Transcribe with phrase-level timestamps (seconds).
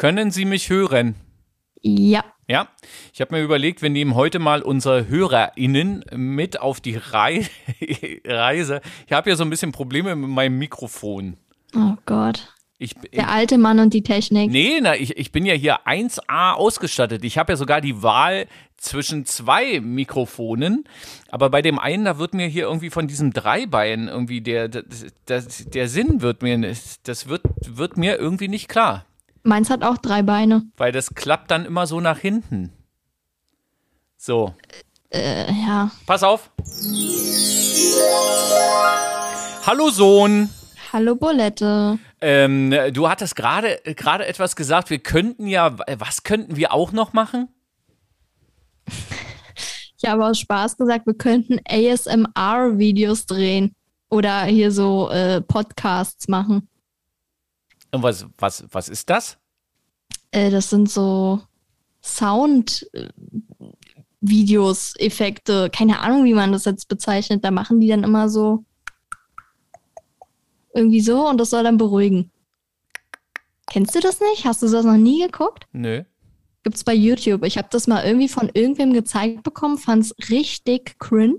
[0.00, 1.14] Können Sie mich hören?
[1.82, 2.24] Ja.
[2.48, 2.68] Ja,
[3.12, 7.46] ich habe mir überlegt, wir nehmen heute mal unsere HörerInnen mit auf die Rei
[8.24, 8.80] Reise.
[9.06, 11.36] Ich habe ja so ein bisschen Probleme mit meinem Mikrofon.
[11.76, 12.54] Oh Gott.
[12.78, 14.50] Ich, Der alte Mann und die Technik.
[14.50, 17.22] Nee, na, ich, ich bin ja hier 1A ausgestattet.
[17.22, 18.46] Ich habe ja sogar die Wahl
[18.78, 20.84] zwischen zwei Mikrofonen.
[21.28, 24.84] Aber bei dem einen, da wird mir hier irgendwie von diesem Dreibein irgendwie der, der,
[25.28, 26.58] der, der Sinn wird mir,
[27.02, 29.04] das wird, wird mir irgendwie nicht klar.
[29.42, 30.64] Meins hat auch drei Beine.
[30.76, 32.72] Weil das klappt dann immer so nach hinten.
[34.16, 34.54] So.
[35.10, 35.90] Äh, ja.
[36.06, 36.50] Pass auf.
[39.66, 40.50] Hallo Sohn.
[40.92, 41.98] Hallo Bolette.
[42.20, 44.90] Ähm, du hattest gerade gerade etwas gesagt.
[44.90, 47.48] Wir könnten ja, was könnten wir auch noch machen?
[50.02, 53.74] Ich habe aus Spaß gesagt, wir könnten ASMR-Videos drehen
[54.08, 56.69] oder hier so äh, Podcasts machen.
[57.92, 59.36] Und was, was, was ist das?
[60.30, 61.40] Äh, das sind so
[64.20, 67.44] Sound-Videos, Effekte, keine Ahnung, wie man das jetzt bezeichnet.
[67.44, 68.64] Da machen die dann immer so
[70.74, 72.30] irgendwie so und das soll dann beruhigen.
[73.70, 74.44] Kennst du das nicht?
[74.44, 75.66] Hast du das noch nie geguckt?
[75.72, 76.02] Nö.
[76.62, 77.44] Gibt's bei YouTube.
[77.44, 81.38] Ich habe das mal irgendwie von irgendwem gezeigt bekommen, fand's richtig cringe.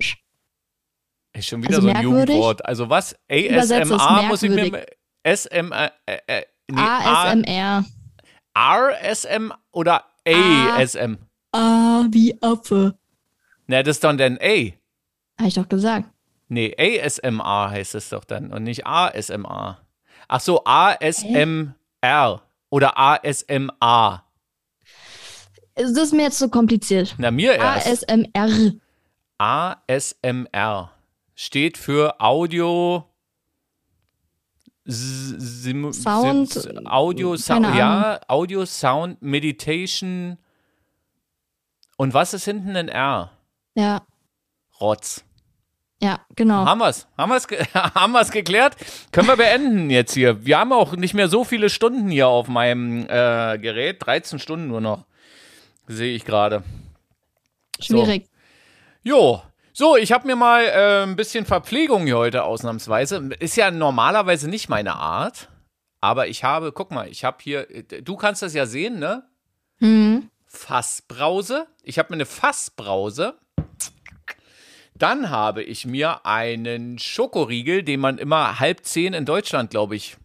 [1.34, 2.36] Ist schon wieder Also so ein merkwürdig.
[2.36, 2.66] Jugendwort.
[2.66, 3.16] Also was?
[3.30, 4.86] ASMR muss ich mir.
[5.24, 5.50] Merkwürdig.
[5.50, 5.90] SM, äh,
[6.28, 7.86] äh, nee, A- ASMR.
[8.58, 10.06] RSM oder.
[10.28, 11.18] ASM?
[11.52, 12.96] Ah, wie Affe.
[13.68, 14.72] Na, das ist dann dann A.
[15.40, 16.10] Habe ich doch gesagt.
[16.48, 19.80] Nee, ASMR heißt es doch dann und nicht ASMR.
[20.28, 24.24] Ach so, ASMR oder ASMA.
[25.76, 27.16] Das ist mir jetzt so kompliziert.
[27.18, 27.88] Na, mir erst.
[28.10, 28.74] ASMR.
[29.38, 30.92] ASMR
[31.36, 33.06] steht für Audio
[34.94, 40.38] Sim, Sound, Sim, Audio Sound, ja, Audio Sound Meditation
[41.98, 43.32] und was ist hinten ein R?
[43.76, 44.02] Ja,
[44.82, 45.24] Rotz.
[46.02, 46.66] ja, genau.
[46.66, 47.08] Haben wir's?
[47.18, 48.76] Haben wir's, ge haben wir's geklärt?
[49.12, 50.46] Können wir beenden jetzt hier?
[50.46, 54.06] Wir haben auch nicht mehr so viele Stunden hier auf meinem äh, Gerät.
[54.06, 55.06] 13 Stunden nur noch.
[55.88, 56.64] Sehe ich gerade.
[57.80, 58.26] Schwierig.
[59.04, 59.42] Jo,
[59.82, 63.32] so, ich habe mir mal äh, ein bisschen Verpflegung hier heute ausnahmsweise.
[63.40, 65.50] Ist ja normalerweise nicht meine Art,
[66.02, 69.24] aber ich habe, guck mal, ich habe hier, äh, du kannst das ja sehen, ne?
[69.80, 70.30] Hm.
[70.46, 71.66] Fassbrause.
[71.82, 73.40] Ich habe mir eine Fassbrause.
[74.94, 80.16] Dann habe ich mir einen Schokoriegel, den man immer halb zehn in Deutschland, glaube ich,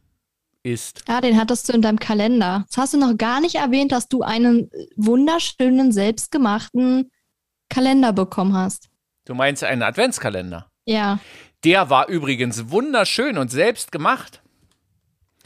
[0.65, 1.05] isst.
[1.09, 2.65] Ja, den hattest du in deinem Kalender.
[2.67, 7.11] Jetzt hast du noch gar nicht erwähnt, dass du einen wunderschönen, selbstgemachten
[7.71, 8.91] Kalender bekommen hast.
[9.27, 10.67] Du meinst einen Adventskalender?
[10.87, 11.19] Ja,
[11.65, 14.41] Der war übrigens wunderschön und selbst gemacht.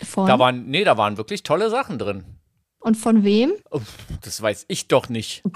[0.03, 0.27] von.
[0.27, 2.25] Da waren, nee, da waren wirklich tolle Sachen drin.
[2.79, 3.53] Und von wem?
[4.23, 5.43] Das weiß ich doch nicht.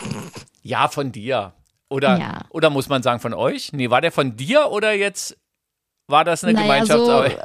[0.67, 1.53] Ja, von dir.
[1.91, 2.41] Oder, Ja.
[2.49, 3.75] oder muss man sagen von euch?
[3.75, 5.37] Nee, war der von dir oder jetzt
[6.06, 7.38] war das eine naja, so, Gemeinschaftsarbeit?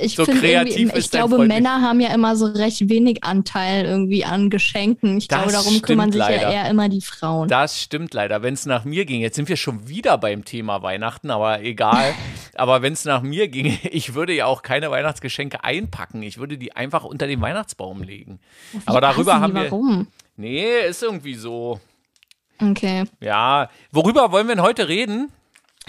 [0.00, 1.46] äh, ich So kreativ ich ist dein glaube.
[1.46, 5.18] Männer haben ja immer so recht wenig Anteil irgendwie an Geschenken.
[5.18, 6.42] Ich Das glaube, darum kümmern sich leider.
[6.42, 7.48] ja eher immer die Frauen.
[7.48, 8.42] Das stimmt leider.
[8.42, 12.14] Wenn es nach mir ging, jetzt sind wir schon wieder beim Thema Weihnachten, aber egal.
[12.56, 16.22] aber wenn es nach mir ging, ich würde ja auch keine Weihnachtsgeschenke einpacken.
[16.24, 18.40] Ich würde die einfach unter den Weihnachtsbaum legen.
[18.86, 19.70] aber darüber haben wir.
[19.70, 20.08] Warum?
[20.36, 21.78] Nee, ist irgendwie so.
[22.60, 23.04] Okay.
[23.20, 23.68] Ja.
[23.92, 25.30] Worüber wollen wir denn heute reden?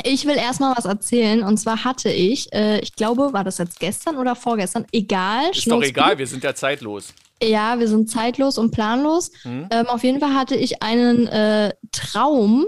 [0.03, 1.43] Ich will erstmal was erzählen.
[1.43, 4.85] Und zwar hatte ich, äh, ich glaube, war das jetzt gestern oder vorgestern?
[4.91, 5.51] Egal.
[5.51, 7.13] Ist doch egal, wir sind ja zeitlos.
[7.41, 9.31] Ja, wir sind zeitlos und planlos.
[9.43, 9.67] Hm?
[9.71, 12.65] Ähm, auf jeden Fall hatte ich einen äh, Traum,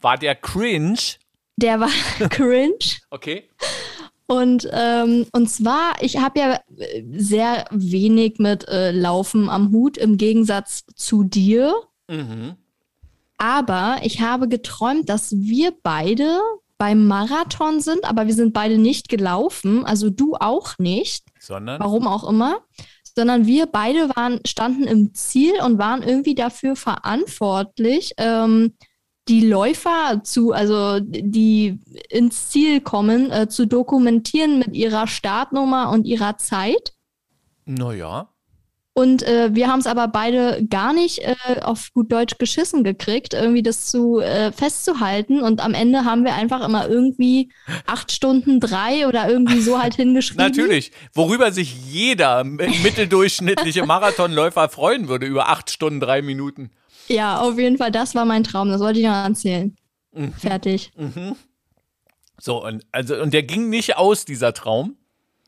[0.00, 0.98] War der cringe?
[1.56, 1.90] der war
[2.30, 2.78] cringe.
[3.10, 3.48] Okay.
[4.26, 9.98] Und, ähm, und zwar, ich habe ja äh, sehr wenig mit äh, Laufen am Hut
[9.98, 11.74] im Gegensatz zu dir.
[12.08, 12.56] Mhm.
[13.42, 16.38] Aber ich habe geträumt, dass wir beide
[16.78, 21.80] beim Marathon sind, aber wir sind beide nicht gelaufen, also du auch nicht, Sondern?
[21.80, 22.60] warum auch immer,
[23.16, 28.74] sondern wir beide waren, standen im Ziel und waren irgendwie dafür verantwortlich, ähm,
[29.26, 31.80] die Läufer zu, also die
[32.10, 36.92] ins Ziel kommen, äh, zu dokumentieren mit ihrer Startnummer und ihrer Zeit.
[37.64, 38.31] Naja.
[38.94, 43.32] Und äh, wir haben es aber beide gar nicht äh, auf gut Deutsch geschissen gekriegt,
[43.32, 45.40] irgendwie das zu äh, festzuhalten.
[45.40, 47.50] Und am Ende haben wir einfach immer irgendwie
[47.86, 50.44] acht Stunden drei oder irgendwie so halt hingeschrieben.
[50.44, 50.92] Natürlich.
[51.14, 56.70] Worüber sich jeder mitteldurchschnittliche Marathonläufer freuen würde, über acht Stunden, drei Minuten.
[57.08, 58.68] Ja, auf jeden Fall, das war mein Traum.
[58.68, 59.74] Das wollte ich noch erzählen.
[60.38, 60.92] Fertig.
[62.38, 64.96] So, und, also, und der ging nicht aus, dieser Traum.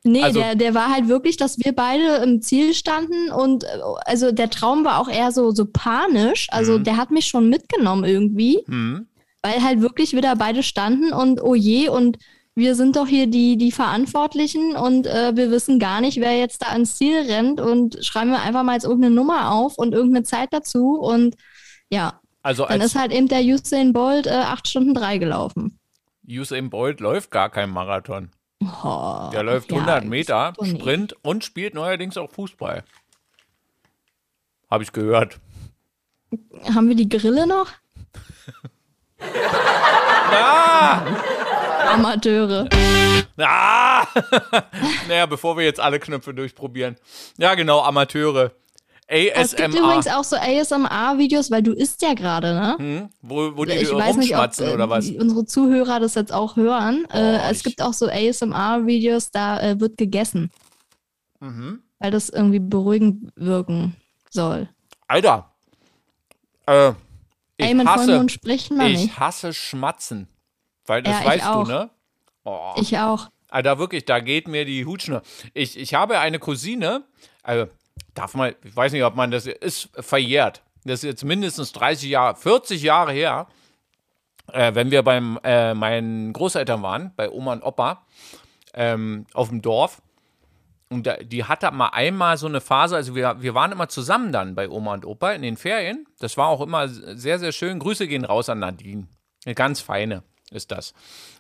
[0.07, 3.69] Nee, Also- der, der war halt wirklich, dass wir beide im Ziel standen und äh,
[4.05, 6.47] also der Traum war auch eher so, so panisch.
[6.51, 6.85] Also Mhm.
[6.85, 9.07] der hat mich schon mitgenommen irgendwie, Hm.
[9.43, 12.19] weil halt wirklich wieder beide standen und oh je, und
[12.55, 16.63] wir sind doch hier die, die Verantwortlichen und äh, wir wissen gar nicht, wer jetzt
[16.63, 20.25] da ans Ziel rennt und schreiben wir einfach mal jetzt irgendeine Nummer auf und irgendeine
[20.25, 21.35] Zeit dazu und
[21.91, 25.79] ja, Also dann als ist halt eben der Usain Bolt äh, 8 Stunden 3 gelaufen.
[26.29, 28.31] Usain Bolt läuft gar kein Marathon.
[28.83, 30.53] Oh, Der läuft ja, 100 Meter.
[30.63, 32.85] Sprint und spielt neuerdings auch Fußball.
[34.71, 35.39] Habe ich gehört.
[36.75, 37.69] Haben wir die Grille noch?
[40.37, 41.03] Ah!
[41.95, 42.69] Amateure.
[43.39, 44.05] Ah!
[45.09, 46.97] naja, bevor wir jetzt alle Knöpfe durchprobieren.
[47.39, 48.53] Ja, genau, Amateure.
[49.07, 49.81] Es gibt ASMR.
[49.81, 52.77] übrigens auch so ASMR-Videos, weil du isst ja gerade, ne?
[52.79, 53.09] Hm?
[53.21, 55.05] Wo, wo die Ich weiß nicht, ob rumschmatzen äh, oder was?
[55.07, 57.07] die- unsere Zuhörer das jetzt auch hören.
[57.13, 60.51] Oh, äh, es gibt auch so ASMR-Videos, da äh, wird gegessen,
[61.41, 61.83] Mhm.
[61.99, 63.95] weil das irgendwie beruhigend wirken
[64.31, 64.69] soll.
[65.07, 65.51] Alter.
[66.67, 66.91] Äh,
[67.59, 69.19] ich Ey, mit hasse, sprechen wir ich nicht.
[69.21, 70.29] hasse Schmatzen.
[70.87, 71.65] Weil das Ja, weißt auch.
[71.65, 71.91] du, ne?
[72.45, 72.73] Oh.
[72.81, 73.29] Ich auch.
[73.51, 75.23] Alter, wirklich, da geht mir die Hutschnur.
[75.53, 77.05] Ich, ich habe eine Cousine,
[77.43, 77.67] also
[78.15, 80.63] darf man, ich weiß nicht, ob man das ist verjährt.
[80.85, 83.47] Das ist jetzt mindestens 30 Jahre, 40 Jahre her,
[84.53, 88.05] äh, wenn wir beim äh, meinen Großeltern waren, bei Oma und Opa,
[88.75, 90.03] ähm, auf dem Dorf.
[90.91, 94.33] Und da, die hatte mal einmal so eine Phase, also wir, wir waren immer zusammen
[94.33, 96.07] dann bei Oma und Opa in den Ferien.
[96.19, 97.79] Das war auch immer sehr, sehr schön.
[97.79, 99.09] Grüße gehen raus an Nadine.
[99.47, 100.23] Eine ganz feine
[100.55, 100.95] ist das.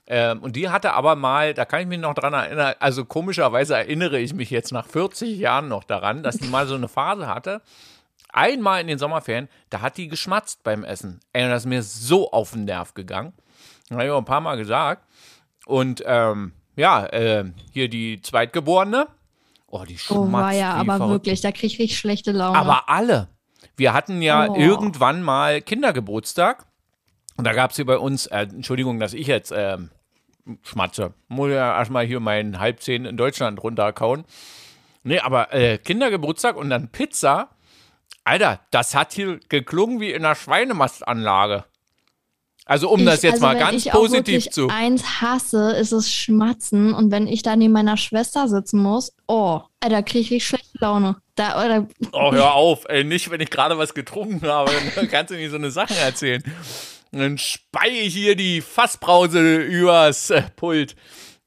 [0.07, 3.77] Ähm, und die hatte aber mal, da kann ich mich noch dran erinnern, also komischerweise
[3.77, 7.27] erinnere ich mich jetzt nach 40 Jahren noch daran, dass die mal so eine Phase
[7.27, 7.63] hatte.
[8.33, 11.21] Einmal in den Sommerferien, da hat die geschmatzt beim Essen.
[11.33, 13.33] Ey, und das ist mir so auf den Nerv gegangen.
[13.89, 15.07] Das habe ich auch ein paar Mal gesagt.
[15.67, 19.07] Und ähm, ja, äh, hier die Zweitgeborene.
[19.69, 21.13] Oh, die schmatzt Oh, war ja, aber verrückt.
[21.27, 22.59] wirklich, da krieg ich richtig schlechte Laune.
[22.59, 23.29] Aber alle.
[23.77, 24.57] Wir hatten ja Oh.
[24.57, 26.67] irgendwann mal Kindergeburtstag.
[27.37, 29.91] Und da gab es hier bei uns, äh, Entschuldigung, dass ich jetzt ähm,
[30.63, 31.15] schmatze.
[31.29, 34.25] Muss ja erstmal hier meinen Halbzehn in Deutschland runterkauen.
[35.03, 37.51] Nee, aber äh, Kindergeburtstag und dann Pizza.
[38.25, 41.65] Alter, das hat hier geklungen wie in einer Schweinemastanlage.
[42.67, 44.69] Also um das Ich- jetzt also mal wenn ganz ich positiv zu.
[44.69, 46.95] eins hasse, ist es Schmatzen.
[46.95, 51.17] Und wenn ich da neben meiner Schwester sitzen muss, oh, Alter, krieg ich schlechte Laune.
[51.35, 55.33] Da, oder, Oh, hör auf, ey, nicht, wenn ich gerade was getrunken habe, dann kannst
[55.33, 56.43] du nicht so eine Sache erzählen.
[57.15, 60.97] Und dann spei ich hier die Fassbrause übers äh, Pult.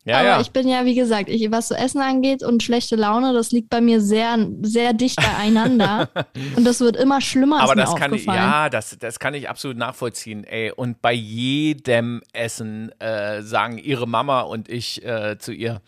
[0.07, 0.39] Ja, aber ja.
[0.39, 3.69] ich bin ja, wie gesagt, ich, was so Essen angeht und schlechte Laune, das liegt
[3.69, 6.09] bei mir sehr, sehr dicht beieinander.
[6.55, 9.75] und das wird immer schlimmer, Aber das kann ich, ja, das, das kann ich absolut
[9.75, 10.71] nachvollziehen, ey.
[10.71, 15.81] Und bei jedem Essen äh, sagen ihre Mama und ich äh, zu ihr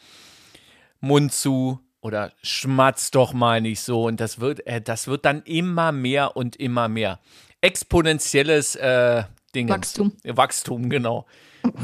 [0.99, 4.03] Mund zu oder schmatz doch mal nicht so.
[4.03, 7.19] Und das wird, äh, das wird dann immer mehr und immer mehr.
[7.61, 9.71] Exponentielles äh, Dingens.
[9.71, 10.13] Wachstum.
[10.23, 11.25] Wachstum, genau.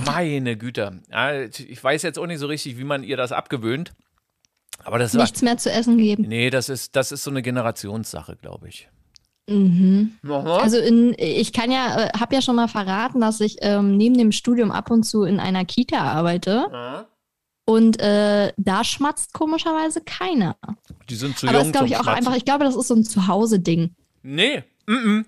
[0.06, 1.02] Meine Güte.
[1.68, 3.94] Ich weiß jetzt auch nicht so richtig, wie man ihr das abgewöhnt.
[4.84, 5.22] Aber das war.
[5.22, 6.24] Nichts mehr zu essen geben.
[6.28, 8.90] Nee, das ist, das ist so eine Generationssache, glaube ich.
[9.48, 10.18] Mhm.
[10.24, 14.18] Also in, ich kann ja, äh, habe ja schon mal verraten, dass ich ähm, neben
[14.18, 17.06] dem Studium ab und zu in einer Kita arbeite.
[17.66, 20.56] Und äh, da schmatzt komischerweise keiner.
[21.10, 22.18] Die sind zu Aber das jung glaube zum ich auch Schmatzen.
[22.18, 23.96] einfach, ich glaube, das ist so ein Zuhause-Ding.
[24.24, 25.26] Nee, mm -mm.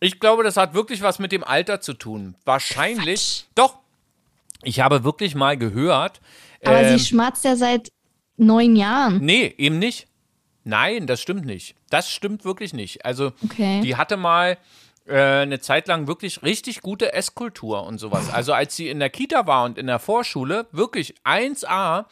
[0.00, 2.34] Ich glaube, das hat wirklich was mit dem Alter zu tun.
[2.44, 3.46] Wahrscheinlich.
[3.54, 3.78] Doch.
[4.62, 6.20] Ich habe wirklich mal gehört.
[6.64, 7.90] Aber ähm, sie schmatzt ja seit
[8.36, 9.18] neun Jahren.
[9.24, 10.06] nee, eben nicht.
[10.64, 11.76] Nein, das stimmt nicht.
[11.90, 13.04] Das stimmt wirklich nicht.
[13.04, 13.80] Also, Okay.
[13.82, 14.58] die hatte mal
[15.06, 18.28] äh, eine Zeit lang wirklich richtig gute Esskultur und sowas.
[18.32, 22.06] Also, als sie in der Kita war und in der Vorschule, wirklich 1A,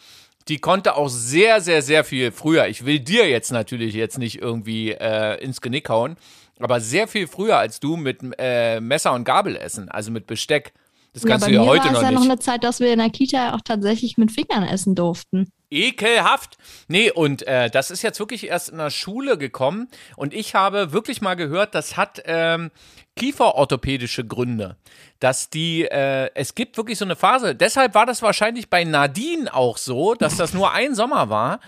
[0.47, 2.69] die konnte auch sehr, sehr, sehr viel früher.
[2.69, 6.17] Ich will dir jetzt natürlich jetzt nicht irgendwie äh, ins Genick hauen,
[6.59, 10.73] aber sehr viel früher als du mit äh, Messer und Gabel essen, also mit Besteck.
[11.13, 12.19] Das ja, kannst bei du ja heute war es noch ja nicht.
[12.19, 15.53] noch eine Zeit, dass wir in der Kita auch tatsächlich mit Fingern essen durften.
[15.71, 16.57] Ekelhaft.
[16.89, 19.89] Nee, und äh, das ist jetzt wirklich erst in der Schule gekommen.
[20.17, 22.71] Und ich habe wirklich mal gehört, das hat ähm,
[23.17, 24.77] kieferorthopädische Gründe.
[25.21, 27.55] Dass die, äh, es gibt wirklich so eine Phase.
[27.55, 31.61] Deshalb war das wahrscheinlich bei Nadine auch so, dass das nur ein Sommer war.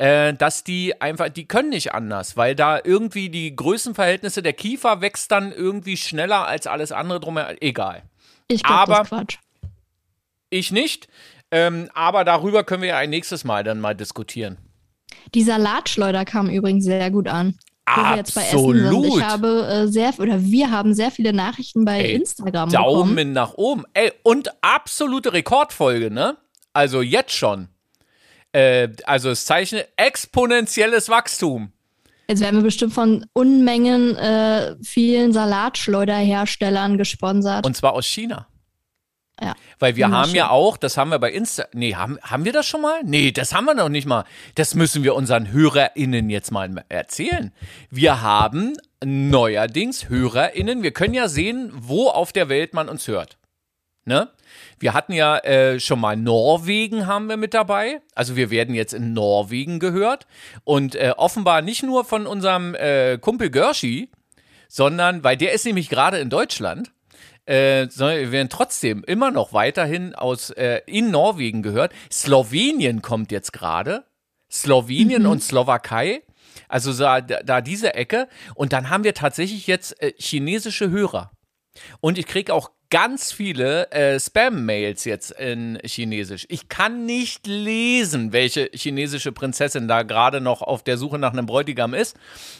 [0.00, 5.02] Äh, dass die einfach, die können nicht anders, weil da irgendwie die Größenverhältnisse der Kiefer
[5.02, 7.56] wächst dann irgendwie schneller als alles andere drumherum.
[7.60, 8.04] Egal.
[8.48, 9.38] Ich glaube, das ist Quatsch.
[10.48, 11.08] Ich nicht.
[11.50, 14.56] Ähm, aber darüber können wir ja ein nächstes Mal dann mal diskutieren.
[15.34, 17.58] Die Salatschleuder kam übrigens sehr gut an.
[17.86, 19.18] Wo wir jetzt bei Essen Absolut.
[19.18, 23.16] Ich habe äh, sehr, oder wir haben sehr viele Nachrichten bei Ey, Instagram bekommen.
[23.16, 23.84] Daumen nach oben.
[23.92, 26.38] Ey, und absolute Rekordfolge, ne?
[26.72, 27.68] Also jetzt schon.
[28.52, 31.72] Äh, also es zeichnet exponentielles Wachstum.
[32.28, 37.66] Jetzt werden wir bestimmt von Unmengen äh, vielen Salatschleuderherstellern gesponsert.
[37.66, 38.46] Und zwar aus China.
[39.42, 39.54] ja.
[39.80, 40.36] Weil wir Immer haben schön.
[40.36, 41.64] ja auch, das haben wir bei Insta.
[41.72, 43.00] Nee, haben, haben wir das schon mal?
[43.04, 44.24] Nee, das haben wir noch nicht mal.
[44.54, 47.52] Das müssen wir unseren HörerInnen jetzt mal erzählen.
[47.90, 50.82] Wir haben neuerdings HörerInnen.
[50.82, 53.38] Wir können ja sehen, wo auf der Welt man uns hört.
[54.04, 54.28] Ne?
[54.80, 58.00] Wir hatten ja äh, schon mal Norwegen haben wir mit dabei.
[58.14, 60.26] Also wir werden jetzt in Norwegen gehört.
[60.64, 64.10] Und äh, offenbar nicht nur von unserem äh, Kumpel Gershi,
[64.68, 66.92] sondern, weil der ist nämlich gerade in Deutschland,
[67.44, 71.92] äh, sondern wir werden trotzdem immer noch weiterhin aus äh, in Norwegen gehört.
[72.10, 74.04] Slowenien kommt jetzt gerade.
[74.50, 76.22] Slowenien und Slowakei.
[76.68, 78.28] Also da, da diese Ecke.
[78.54, 81.32] Und dann haben wir tatsächlich jetzt äh, chinesische Hörer.
[82.00, 86.44] Und ich kriege auch ganz viele äh, Spam-Mails jetzt in Chinesisch.
[86.48, 91.46] Ich kann nicht lesen, welche chinesische Prinzessin da gerade noch auf der Suche nach einem
[91.46, 92.16] Bräutigam ist.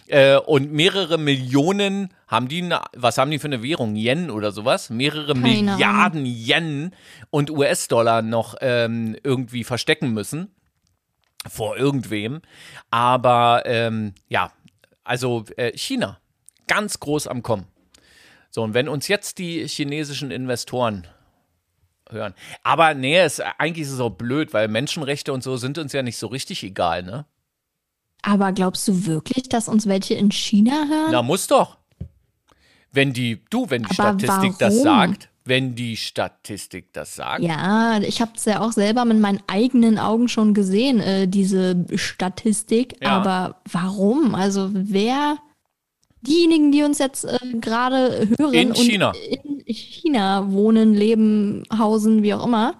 [0.06, 3.96] Äh, und mehrere Millionen haben die, na- was haben die für eine Währung?
[3.96, 4.88] Yen oder sowas?
[4.88, 6.94] Mehrere Keine Milliarden Yen
[7.30, 10.54] und US-Dollar noch ähm, irgendwie verstecken müssen
[11.48, 12.40] vor irgendwem.
[12.90, 14.52] Aber ähm, ja,
[15.02, 16.20] also äh, China,
[16.68, 17.66] ganz groß am Kommen.
[18.50, 21.06] So, und wenn uns jetzt die chinesischen Investoren
[22.10, 22.34] hören.
[22.62, 26.02] Aber nee, es, eigentlich ist es auch blöd, weil Menschenrechte und so sind uns ja
[26.02, 27.24] nicht so richtig egal, ne?
[28.22, 31.10] Aber glaubst du wirklich, dass uns welche in China hören?
[31.12, 31.78] Na, muss doch.
[32.92, 34.82] Wenn die, du, wenn die Aber Statistik das warum?
[34.82, 39.40] sagt, wenn die Statistik das sagt, Ja, ich habe es ja auch selber mit meinen
[39.46, 42.96] eigenen Augen schon gesehen, äh, diese Statistik.
[43.00, 43.10] Ja.
[43.10, 44.34] Aber warum?
[44.34, 45.38] Also wer,
[46.22, 49.12] diejenigen, die uns jetzt äh, gerade hören In und China.
[49.66, 52.74] in China wohnen, leben, hausen, wie auch immer,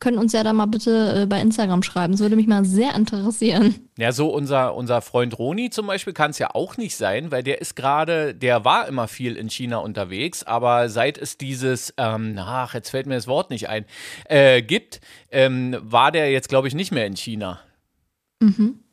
[0.00, 2.12] können uns ja da mal bitte äh, bei Instagram schreiben.
[2.12, 3.88] Das würde mich mal sehr interessieren.
[3.96, 7.44] Ja, so unser, unser Freund Roni zum Beispiel kann es ja auch nicht sein, weil
[7.44, 12.36] der ist gerade, der war immer viel in China unterwegs, aber seit es dieses, ähm,
[12.38, 13.84] ach, jetzt fällt mir das Wort nicht ein,
[14.24, 17.60] äh, gibt, ähm, war der jetzt, glaube ich, nicht mehr in China.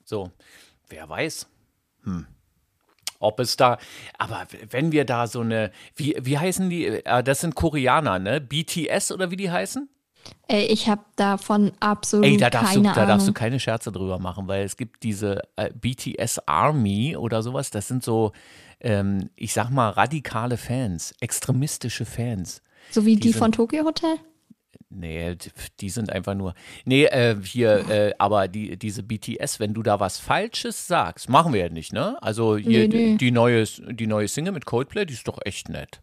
[0.03, 0.31] So,
[0.89, 1.47] wer weiß.
[2.03, 2.27] Hm.
[3.19, 3.77] Ob es da,
[4.17, 8.39] aber wenn wir da so eine, wie, wie heißen die, äh, das sind Koreaner, ne?
[8.41, 9.89] BTS oder wie die heißen?
[10.47, 13.91] Ey, ich habe davon absolut Ey, da darfst, du, keine da darfst du keine Scherze
[13.91, 17.71] drüber machen, weil es gibt diese äh, BTS Army oder sowas.
[17.71, 18.31] Das sind so,
[18.79, 22.61] ähm, ich sag mal, radikale Fans, extremistische Fans.
[22.91, 24.15] so wie die diese- von Tokyo Hotel?
[24.91, 25.35] Nee,
[25.79, 26.55] die- sind einfach nur.
[26.83, 31.53] Nee, äh, hier, äh, aber die, diese BTS, wenn du da was Falsches sagst, machen
[31.53, 32.17] wir ja nicht, ne?
[32.23, 33.11] Also hier, Nee, nee.
[33.11, 36.01] Die, die, neue, die neue Single mit Coldplay, die ist doch echt nett.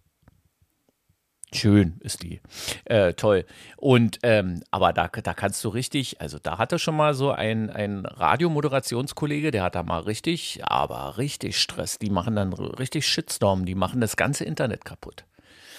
[1.52, 2.40] Schön ist die.
[2.84, 3.44] Äh, toll.
[3.76, 7.70] Und, ähm, aber da, da kannst du richtig, also da hatte schon mal so ein,
[7.70, 11.98] ein Radiomoderationskollege, der hat da mal richtig, aber richtig Stress.
[11.98, 15.24] Die machen dann richtig Shitstorm, die machen das ganze Internet kaputt.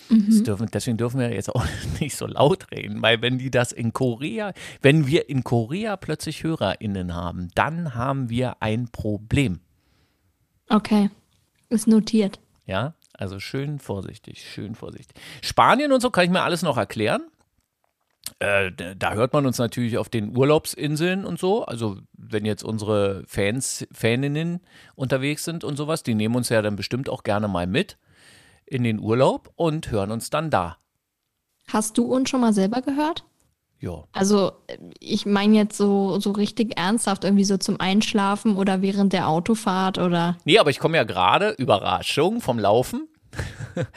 [0.09, 1.65] Das dürfen, deswegen dürfen wir jetzt auch
[1.99, 6.43] nicht so laut reden, weil wenn die das in Korea, wenn wir in Korea plötzlich
[6.43, 9.59] HörerInnen haben, dann haben wir ein Problem.
[10.69, 11.09] Okay,
[11.69, 12.39] ist notiert.
[12.65, 15.15] Ja, also schön vorsichtig, schön vorsichtig.
[15.41, 17.23] Spanien und so kann ich mir alles noch erklären.
[18.39, 21.65] Äh, da- da hört man uns natürlich auf den Urlaubsinseln und so.
[21.65, 24.59] Also wenn jetzt unsere Fans, Faninnen
[24.95, 27.97] unterwegs sind und sowas, die nehmen uns ja dann bestimmt auch gerne mal mit
[28.67, 30.77] in den Urlaub und hören uns dann da.
[31.67, 33.25] Hast du uns schon mal selber gehört?
[33.79, 34.05] Ja.
[34.11, 34.53] Also,
[34.99, 39.99] ich meine jetzt so, so richtig ernsthaft, irgendwie so zum Einschlafen oder während der Autofahrt
[39.99, 40.37] oder.
[40.45, 43.07] Nee, aber ich komme ja gerade, Überraschung, vom Laufen.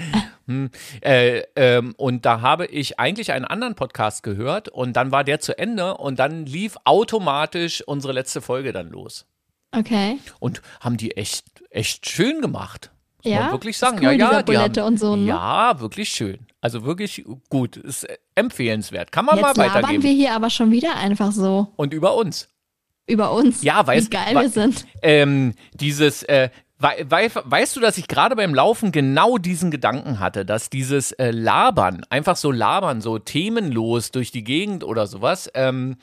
[0.47, 0.69] Hm,
[1.01, 5.39] äh, ähm, und da habe ich eigentlich einen anderen Podcast gehört und dann war der
[5.39, 9.27] zu Ende und dann lief automatisch unsere letzte Folge dann los.
[9.71, 10.19] Okay.
[10.41, 12.91] Und haben die echt, echt schön gemacht.
[13.25, 13.41] Muss Ja?
[13.43, 13.97] man wirklich sagen.
[13.99, 15.27] cool, ja, ja, die haben, und so, ne?
[15.27, 16.39] Ja, wirklich schön.
[16.61, 17.77] Also wirklich gut.
[17.77, 19.13] Ist äh, empfehlenswert.
[19.13, 20.03] Kann man Jetzt mal labern weitergeben.
[20.03, 22.49] wir hier aber schon wieder einfach so Und über uns.
[23.07, 23.63] über uns.
[23.63, 24.87] Ja, weiß- Wie geil wir sind.
[25.03, 30.21] ähm, dieses, äh, wei wei weißt du, dass ich gerade beim Laufen genau diesen Gedanken
[30.21, 35.51] hatte, dass dieses äh, Labern, einfach so labern, so themenlos durch die Gegend oder sowas,
[35.55, 35.97] ähm,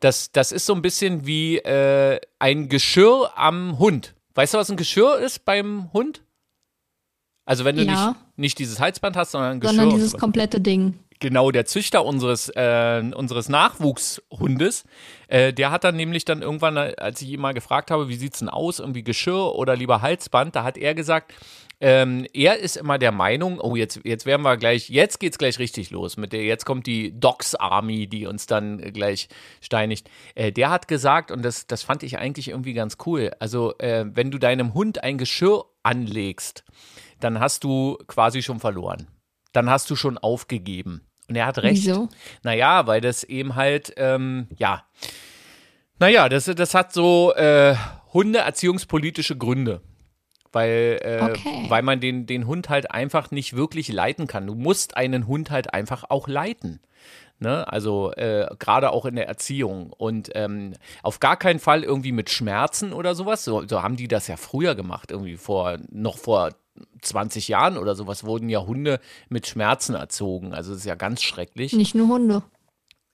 [0.00, 4.14] das, das ist so ein bisschen wie äh, ein Geschirr am Hund.
[4.34, 6.22] Weißt du, was ein Geschirr ist beim Hund?
[7.44, 8.08] Also wenn du Ja.
[8.08, 9.76] nicht, nicht dieses Halsband hast, sondern ein Geschirr.
[9.76, 10.98] Sondern dieses komplette Ding.
[11.22, 14.84] Genau, der Züchter unseres, äh, unseres Nachwuchshundes,
[15.28, 18.38] äh, der hat dann nämlich dann irgendwann, als ich ihn mal gefragt habe, wie sieht's
[18.38, 21.34] denn aus, irgendwie Geschirr oder lieber Halsband, da hat er gesagt,
[21.82, 25.58] ähm, er ist immer der Meinung, oh, jetzt, jetzt werden wir gleich, jetzt geht's gleich
[25.58, 29.28] richtig los mit der, jetzt kommt die Dogs Army, die uns dann gleich
[29.60, 30.08] steinigt.
[30.34, 34.06] Äh, der hat gesagt, und das, das fand ich eigentlich irgendwie ganz cool, also äh,
[34.06, 36.64] wenn du deinem Hund ein Geschirr anlegst,
[37.20, 39.08] dann hast du quasi schon verloren.
[39.52, 41.06] Dann hast du schon aufgegeben.
[41.28, 41.84] Und er hat recht.
[41.84, 42.08] Wieso?
[42.42, 44.84] Naja, weil das eben halt, ähm, ja.
[45.98, 47.74] Naja, das, das hat so äh,
[48.12, 49.80] hundeerziehungspolitische Gründe
[50.52, 51.66] weil, äh, Okay.
[51.68, 54.46] weil man den, den Hund halt einfach nicht wirklich leiten kann.
[54.46, 56.80] Du musst einen Hund halt einfach auch leiten.
[57.38, 57.66] Ne?
[57.72, 59.92] Also äh, gerade auch in der Erziehung.
[59.96, 63.44] Und ähm, auf gar keinen Fall irgendwie mit Schmerzen oder sowas.
[63.44, 66.50] So, so haben die das ja früher gemacht, irgendwie vor, noch vor
[67.02, 70.54] 20 Jahren oder sowas wurden ja Hunde mit Schmerzen erzogen.
[70.54, 71.72] Also das ist ja ganz schrecklich.
[71.72, 72.42] Nicht nur Hunde.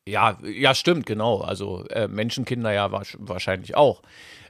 [0.09, 1.41] Ja, ja, stimmt, genau.
[1.41, 4.03] Also äh, Menschenkinder ja wahrsch- wahrscheinlich auch.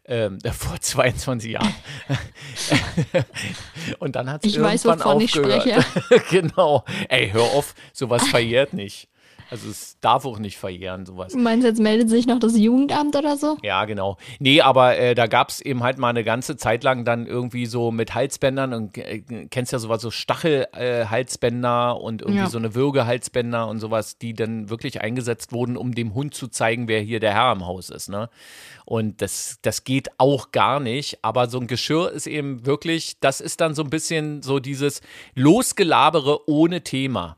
[0.04, 1.74] Ähm, vor 22 Jahren.
[3.98, 5.86] Und dann hat es Ich weiß, irgendwann wovon ich aufgehört.
[6.30, 6.84] genau.
[7.08, 9.08] Ey, hör auf, sowas verjährt nicht.
[9.50, 11.32] Also es darf auch nicht verjähren, sowas.
[11.32, 13.56] Du meinst, jetzt meldet sich noch das Jugendamt oder so?
[13.62, 14.16] Ja, genau.
[14.40, 17.66] Nee, aber äh, da gab es eben halt mal eine ganze Zeit lang dann irgendwie
[17.66, 22.50] so mit Halsbändern und äh, kennst ja sowas, so Stachelhalsbänder äh, und irgendwie Ja.
[22.50, 26.88] so eine Würgehalsbänder und sowas, die dann wirklich eingesetzt wurden, um dem Hund zu zeigen,
[26.88, 28.28] wer hier der Herr im Haus ist, ne?
[28.84, 31.18] Und das, das geht auch gar nicht.
[31.22, 35.00] Aber so ein Geschirr ist eben wirklich, das ist dann so ein bisschen so dieses
[35.34, 37.36] Losgelabere ohne Thema.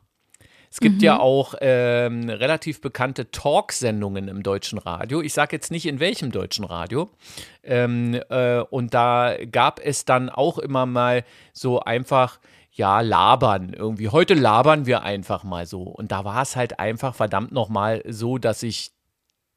[0.71, 5.21] Es gibt ja auch ähm, relativ bekannte Talksendungen im deutschen Radio.
[5.21, 7.09] Ich sage jetzt nicht in welchem deutschen Radio.
[7.63, 11.23] Ähm, äh, und da gab es dann auch immer mal
[11.53, 12.39] so einfach,
[12.71, 14.09] ja, labern irgendwie.
[14.09, 15.81] Heute labern wir einfach mal so.
[15.81, 18.91] Und da war es halt einfach verdammt nochmal so, dass ich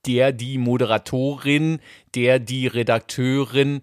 [0.07, 1.79] der, die Moderatorin,
[2.15, 3.83] der, die Redakteurin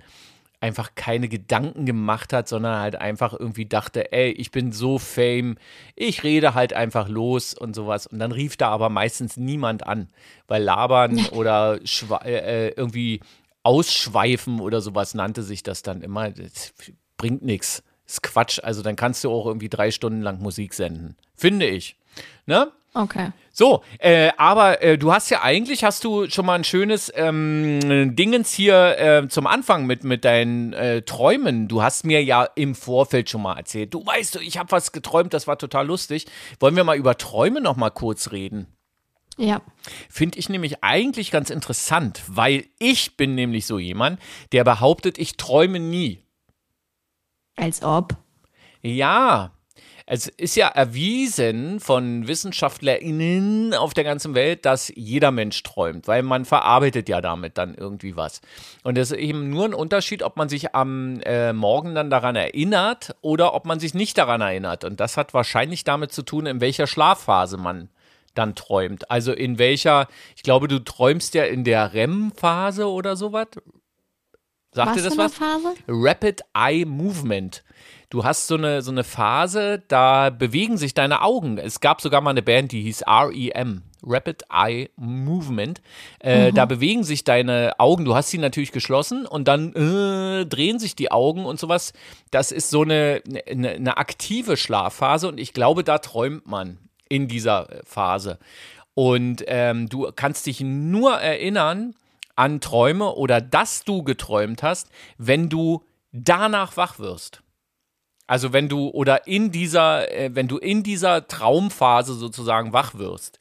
[0.62, 5.58] einfach keine Gedanken gemacht hat, sondern halt einfach irgendwie dachte, ey, ich bin so fame,
[5.96, 8.08] ich rede halt einfach los und sowas.
[8.08, 10.10] Und dann rief da aber meistens niemand an,
[10.48, 11.80] weil labern oder
[12.26, 13.22] äh, irgendwie
[13.64, 16.30] ausschweifen oder sowas nannte sich das dann immer.
[16.32, 16.74] Das
[17.18, 17.84] bringt nichts.
[18.06, 18.60] Ist Quatsch.
[18.64, 21.16] Also dann kannst du auch irgendwie drei Stunden lang Musik senden.
[21.36, 21.96] Finde ich.
[22.48, 22.72] Ne?
[22.94, 23.32] Okay.
[23.52, 28.16] So, äh, aber äh, du hast ja eigentlich, hast du schon mal ein schönes ähm,
[28.16, 31.68] Dingens hier äh, zum Anfang mit, mit deinen äh, Träumen.
[31.68, 33.94] Du hast mir ja im Vorfeld schon mal erzählt.
[33.94, 36.26] Du weißt, ich habe was geträumt, das war total lustig.
[36.60, 38.68] Wollen wir mal über Träume noch mal kurz reden?
[39.38, 39.62] Ja.
[40.10, 44.20] Finde ich nämlich eigentlich ganz interessant, weil ich bin nämlich so jemand,
[44.52, 46.24] der behauptet, ich träume nie.
[47.56, 48.16] Als ob.
[48.82, 49.52] Ja,
[50.12, 56.24] es ist ja erwiesen von WissenschaftlerInnen auf der ganzen Welt, dass jeder Mensch träumt, weil
[56.24, 58.42] man verarbeitet ja damit dann irgendwie was.
[58.82, 62.36] Und es ist eben nur ein Unterschied, ob man sich am äh, Morgen dann daran
[62.36, 64.84] erinnert oder ob man sich nicht daran erinnert.
[64.84, 67.90] Und das hat wahrscheinlich damit zu tun, in welcher Schlafphase man
[68.34, 69.12] dann träumt.
[69.12, 73.50] Also in welcher, ich glaube, du träumst ja in der REM-Phase oder sowas.
[74.72, 75.38] Sagt was dir das für eine was?
[75.38, 75.76] Phase?
[75.88, 77.64] Rapid Eye Movement.
[78.10, 81.60] Du hast so eine, so eine Phase, da bewegen sich deine Augen.
[81.60, 85.80] Es gab sogar mal eine Band, die hieß REM, Rapid Eye Movement.
[86.20, 90.80] Äh, Da bewegen sich deine Augen, du hast sie natürlich geschlossen und dann äh, drehen
[90.80, 91.94] sich die Augen und sowas.
[92.32, 97.28] Das ist so eine, eine, eine aktive Schlafphase und ich glaube, da träumt man in
[97.28, 98.40] dieser äh, Phase.
[98.96, 101.94] Und ähm, du kannst dich nur erinnern
[102.36, 107.44] an Träume oder dass du geträumt hast, wenn du danach wach wirst.
[108.30, 113.40] Also wenn du oder in dieser, äh, wenn du in dieser Traumphase sozusagen wach wirst.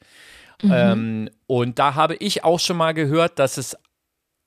[0.63, 3.77] Ähm, und da habe ich auch schon mal gehört, dass es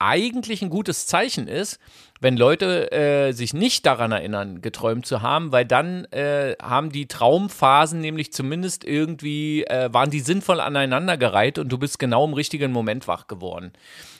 [0.00, 1.78] eigentlich ein gutes Zeichen ist,
[2.20, 7.06] wenn Leute äh, sich nicht daran erinnern, geträumt zu haben, weil dann äh, haben die
[7.06, 12.72] Traumphasen nämlich zumindest irgendwie, äh, waren die sinnvoll aneinandergereiht und du bist genau im richtigen
[12.72, 13.72] Moment wach geworden.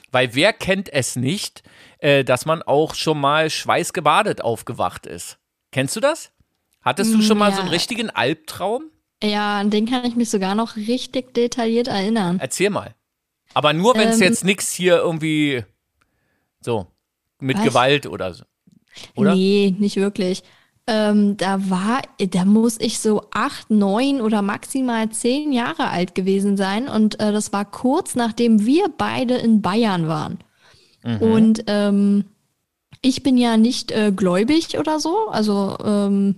[0.09, 1.63] Weil wer kennt es nicht,
[1.99, 5.37] äh, dass man auch schon mal schweißgebadet aufgewacht ist?
[5.73, 6.31] Kennst du das?
[6.81, 7.73] Hattest du schon mal so einen Ja.
[7.73, 8.83] richtigen Albtraum?
[9.23, 12.39] Ja, an den kann ich mich sogar noch richtig detailliert erinnern.
[12.39, 12.93] Erzähl mal.
[13.53, 15.63] Aber nur, wenn es Ähm, jetzt nichts hier irgendwie
[16.59, 16.87] so
[17.39, 17.63] mit Was?
[17.65, 18.43] Gewalt oder so.
[19.15, 19.33] Oder?
[19.35, 20.43] Nee, nicht wirklich.
[20.85, 26.57] Ähm, da war, da muss ich so acht, neun oder maximal zehn Jahre alt gewesen
[26.57, 26.89] sein.
[26.89, 30.39] Und äh, das war kurz nachdem wir beide in Bayern waren.
[31.03, 31.21] Mhm.
[31.21, 32.25] Und ähm,
[33.03, 35.27] ich bin ja nicht äh, gläubig oder so.
[35.29, 36.35] Also ähm,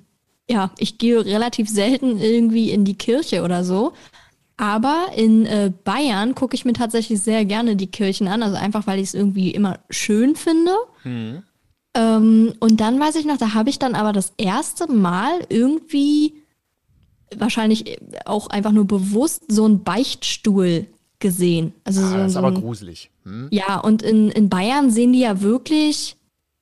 [0.49, 3.93] ja, ich gehe relativ selten irgendwie in die Kirche oder so.
[4.57, 8.87] Aber in äh, Bayern gucke ich mir tatsächlich sehr gerne die Kirchen an, also einfach
[8.87, 10.71] weil ich es irgendwie immer schön finde.
[11.03, 11.43] Mhm.
[11.93, 16.33] Ähm, und dann weiß ich noch, da habe ich dann aber das erste Mal irgendwie
[17.35, 20.87] wahrscheinlich auch einfach nur bewusst so einen Beichtstuhl
[21.19, 21.73] gesehen.
[21.83, 23.11] Also ah, so, das ist so aber ein, gruselig.
[23.23, 23.47] Hm?
[23.51, 26.15] Ja, und in, in Bayern sehen die ja wirklich,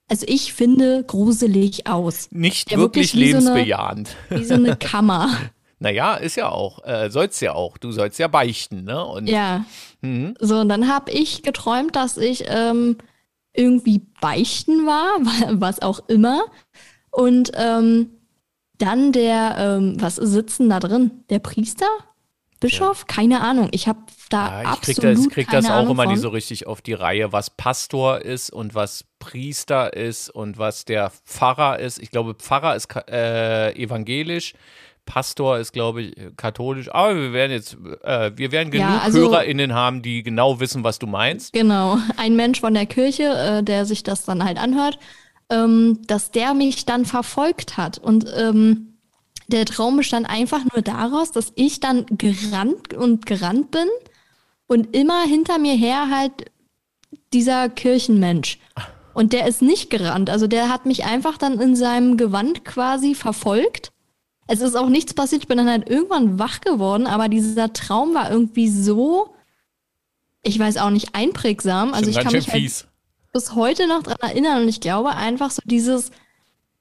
[0.08, 2.28] also ich finde, gruselig aus.
[2.30, 4.16] Nicht Ja, wirklich, wirklich wie so eine- lebensbejahend.
[4.30, 5.30] Wie so eine Kammer.
[5.78, 6.84] Naja, ist ja auch.
[6.84, 7.76] Äh, soll's ja auch.
[7.78, 9.04] Du sollst ja beichten, ne?
[9.04, 9.64] Und ja.
[10.00, 10.34] Mhm.
[10.40, 12.96] So, und dann habe ich geträumt, dass ich ähm,
[13.52, 15.16] irgendwie beichten war,
[15.60, 16.44] was auch immer.
[17.10, 18.10] Und ähm,
[18.78, 21.10] dann der, ähm, was sitzen da drin?
[21.30, 21.86] Der Priester?
[22.60, 23.06] Bischof?
[23.06, 23.68] Keine Ahnung.
[23.72, 23.98] Ich habe
[24.34, 26.82] da Ja, ich krieg absolut das, krieg das auch Ahnung immer nicht so richtig auf
[26.82, 31.98] die Reihe, was Pastor ist und was Priester ist und was der Pfarrer ist.
[31.98, 34.54] Ich glaube, Pfarrer ist äh, evangelisch,
[35.06, 36.92] Pastor ist, glaube ich, katholisch.
[36.92, 40.82] Aber wir werden jetzt, äh, wir werden genug Ja, also- HörerInnen haben, die genau wissen,
[40.82, 41.52] was du meinst.
[41.52, 44.98] Genau, ein Mensch von der Kirche, äh, der sich das dann halt anhört,
[45.50, 47.98] ähm, dass der mich dann verfolgt hat.
[47.98, 48.94] Und ähm,
[49.48, 53.86] der Traum bestand einfach nur daraus, dass ich dann gerannt und gerannt bin
[54.66, 56.50] und immer hinter mir her halt
[57.32, 58.58] dieser Kirchenmensch.
[59.12, 63.14] Und der ist nicht gerannt, also der hat mich einfach dann in seinem Gewand quasi
[63.14, 63.92] verfolgt.
[64.46, 68.14] Es ist auch nichts passiert, ich bin dann halt irgendwann wach geworden, aber dieser Traum
[68.14, 69.34] war irgendwie so,
[70.42, 71.94] ich weiß auch nicht, einprägsam.
[71.94, 72.86] Also Schon ich kann mich halt
[73.32, 76.10] bis heute noch dran erinnern und ich glaube einfach so dieses,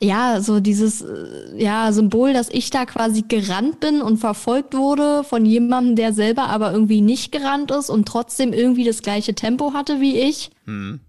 [0.03, 5.23] ja, so dieses, äh, ja, Symbol, dass ich da quasi gerannt bin und verfolgt wurde
[5.23, 9.73] von jemandem, der selber aber irgendwie nicht gerannt ist und trotzdem irgendwie das gleiche Tempo
[9.73, 10.51] hatte wie ich.
[10.65, 10.99] Hm.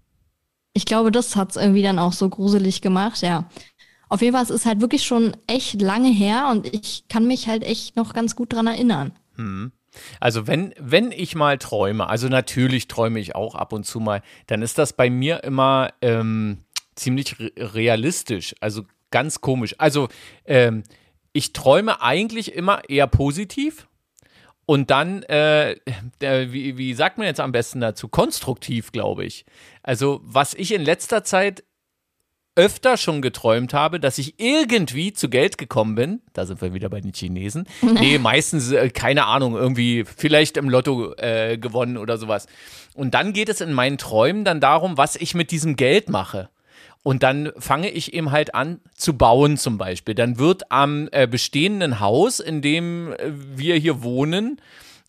[0.73, 3.49] Ich glaube, das hat's irgendwie dann auch so gruselig gemacht, ja.
[4.07, 7.47] Auf jeden Fall, es ist halt wirklich schon echt lange her und ich kann mich
[7.47, 9.11] halt echt noch ganz gut dran erinnern.
[10.19, 14.21] Also wenn, wenn ich mal träume, also natürlich träume ich auch ab und zu mal,
[14.47, 16.64] dann ist das bei mir immer ähm,
[16.95, 19.75] ziemlich re realistisch, also ganz komisch.
[19.77, 20.09] Also
[20.45, 20.83] ähm,
[21.33, 23.87] ich träume eigentlich immer eher positiv
[24.65, 25.73] und dann, äh,
[26.19, 29.45] äh, wie, wie sagt man jetzt am besten dazu, konstruktiv, glaube ich.
[29.83, 31.63] Also was ich in letzter Zeit
[32.55, 36.21] öfter schon geträumt habe, dass ich irgendwie zu Geld gekommen bin.
[36.33, 37.67] Da sind wir wieder bei den Chinesen.
[37.81, 42.47] Nee, meistens, äh, keine Ahnung, irgendwie vielleicht im Lotto äh, gewonnen oder sowas.
[42.93, 46.49] Und dann geht es in meinen Träumen dann darum, was ich mit diesem Geld mache.
[47.05, 50.15] Und dann fange ich eben halt an zu bauen zum Beispiel.
[50.15, 54.59] Dann wird am äh, bestehenden Haus, in dem äh, wir hier wohnen,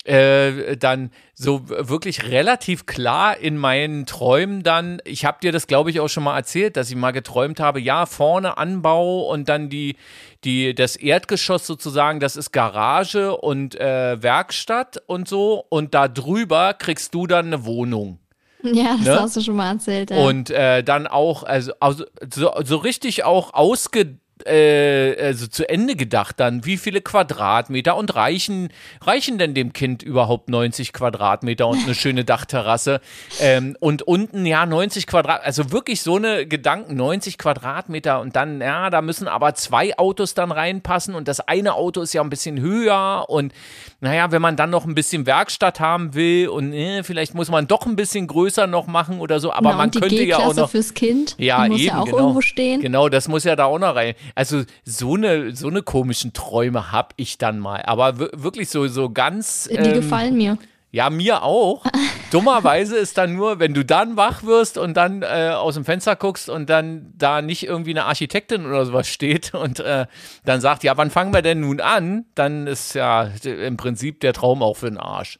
[0.03, 5.89] äh, dann so wirklich relativ klar in meinen Träumen dann, ich habe dir das glaube
[5.89, 9.67] ich auch schon mal erzählt, dass ich mal geträumt habe, ja, vorne Anbau und dann
[9.67, 9.95] die,
[10.43, 16.75] die, das Erdgeschoss sozusagen, das ist Garage und äh, Werkstatt und so und da drüber
[16.75, 18.19] kriegst du dann eine Wohnung.
[18.63, 19.19] Ja, das Ne?
[19.21, 20.11] hast du schon mal erzählt.
[20.11, 20.17] Ja.
[20.17, 25.95] Und äh, dann auch, also, also so, so richtig auch ausge, äh, also zu Ende
[25.95, 28.69] gedacht dann, wie viele Quadratmeter und reichen,
[29.01, 33.01] reichen denn dem Kind überhaupt 90 Quadratmeter und eine schöne Dachterrasse?
[33.39, 38.61] Ähm, und unten, ja, 90 Quadrat, also wirklich so eine Gedanken, 90 Quadratmeter und dann,
[38.61, 42.29] ja, da müssen aber zwei Autos dann reinpassen und das eine Auto ist ja ein
[42.29, 43.53] bisschen höher und
[43.99, 47.67] naja, wenn man dann noch ein bisschen Werkstatt haben will und äh, vielleicht muss man
[47.67, 50.53] doch ein bisschen größer noch machen oder so, aber Na, man die könnte ja auch
[50.55, 50.69] noch.
[50.69, 52.17] fürs Kind, Ja, die muss eben, ja auch genau.
[52.19, 52.81] irgendwo stehen.
[52.81, 54.13] Genau, das muss ja da auch noch rein.
[54.35, 57.81] Also so eine, so eine komischen Träume habe ich dann mal.
[57.83, 59.67] Aber wir- wirklich so, so ganz.
[59.71, 60.57] Die ähm, gefallen mir.
[60.91, 61.83] Ja, mir auch.
[62.31, 66.15] Dummerweise ist dann nur, wenn du dann wach wirst und dann äh, aus dem Fenster
[66.17, 70.07] guckst und dann da nicht irgendwie eine Architektin oder sowas steht und äh,
[70.43, 72.25] dann sagt, ja, wann fangen wir denn nun an?
[72.35, 75.39] Dann ist ja im Prinzip der Traum auch für den Arsch.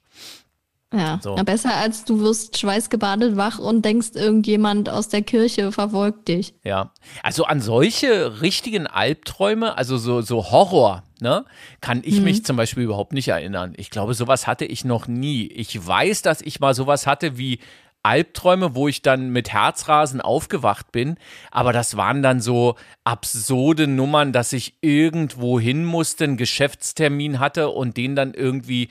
[0.94, 1.36] Ja, So.
[1.36, 6.56] Besser als du wirst schweißgebadet wach und denkst, irgendjemand aus der Kirche verfolgt dich.
[6.64, 11.46] Ja, also an solche richtigen Albträume, also so, so Horror, ne,
[11.82, 13.74] kann ich mich zum Beispiel überhaupt nicht erinnern.
[13.78, 15.48] Ich glaube, sowas hatte ich noch nie.
[15.48, 17.60] Ich weiß, dass ich mal sowas hatte wie
[18.04, 21.18] Albträume, wo ich dann mit Herzrasen aufgewacht bin,
[21.52, 27.70] aber das waren dann so absurde Nummern, dass ich irgendwo hin musste, einen Geschäftstermin hatte
[27.70, 28.88] und den dann irgendwie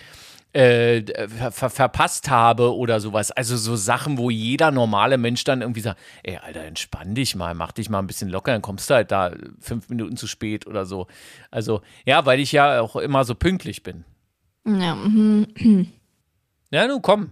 [0.57, 3.31] äh, ver ver verpasst habe oder sowas.
[3.31, 7.55] Also so Sachen, wo jeder normale Mensch dann irgendwie sagt, ey, Alter, entspann dich mal,
[7.55, 10.66] mach dich mal ein bisschen locker, dann kommst du halt da fünf Minuten zu spät
[10.66, 11.07] oder so.
[11.51, 14.05] Also, ja, weil ich ja auch immer so pünktlich bin.
[14.66, 15.47] Ja, mhm.
[16.71, 17.31] Ja, nun komm.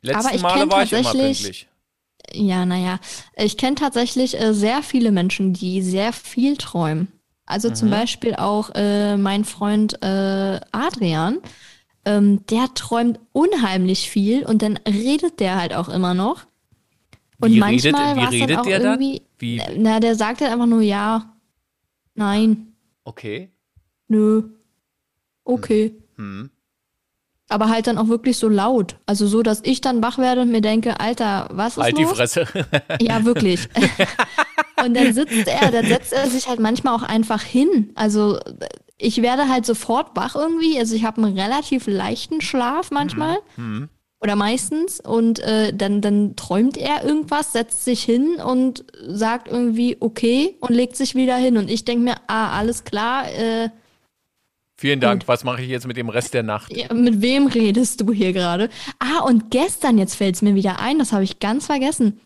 [0.00, 1.68] Letzten Aber ich Male war ich immer pünktlich.
[2.32, 2.98] ja, naja.
[3.36, 7.08] Ich kenne tatsächlich äh, sehr viele Menschen, die sehr viel träumen.
[7.46, 7.92] Also zum Mhm.
[7.92, 11.38] Beispiel auch äh, mein Freund äh, Adrian.
[12.04, 16.42] Ähm, der träumt unheimlich viel und dann redet der halt auch immer noch.
[17.40, 19.00] Und Wie manchmal redet- wie redet dann auch der dann?
[19.00, 19.60] irgendwie, Wie?
[19.76, 21.32] na, der sagt halt einfach nur ja,
[22.14, 22.68] nein,
[23.04, 23.50] Okay.
[24.08, 24.42] nö,
[25.44, 25.94] okay.
[26.16, 26.50] Hm.
[27.48, 28.96] Aber halt dann auch wirklich so laut.
[29.06, 32.04] Also so, dass ich dann wach werde und mir denke, Alter, was ist Halt die
[32.04, 32.12] los?
[32.16, 32.46] Fresse.
[33.00, 33.68] Ja, wirklich.
[34.84, 37.90] und dann sitzt er, dann setzt er sich halt manchmal auch einfach hin.
[37.94, 38.38] Also
[39.02, 40.78] ich werde halt sofort wach irgendwie.
[40.78, 43.38] Also ich habe einen relativ leichten Schlaf manchmal.
[43.56, 43.88] Hm.
[44.20, 45.00] Oder meistens.
[45.00, 50.70] Und äh, dann, dann träumt er irgendwas, setzt sich hin und sagt irgendwie okay und
[50.70, 51.56] legt sich wieder hin.
[51.56, 53.68] Und ich denke mir, ah, alles klar, äh,
[54.76, 55.28] Vielen Dank.
[55.28, 56.76] Was mache ich jetzt mit dem Rest der Nacht?
[56.76, 58.68] ja, mit wem redest du hier gerade?
[58.98, 62.20] Ah, und gestern, jetzt fällt es mir wieder ein, das habe ich ganz vergessen.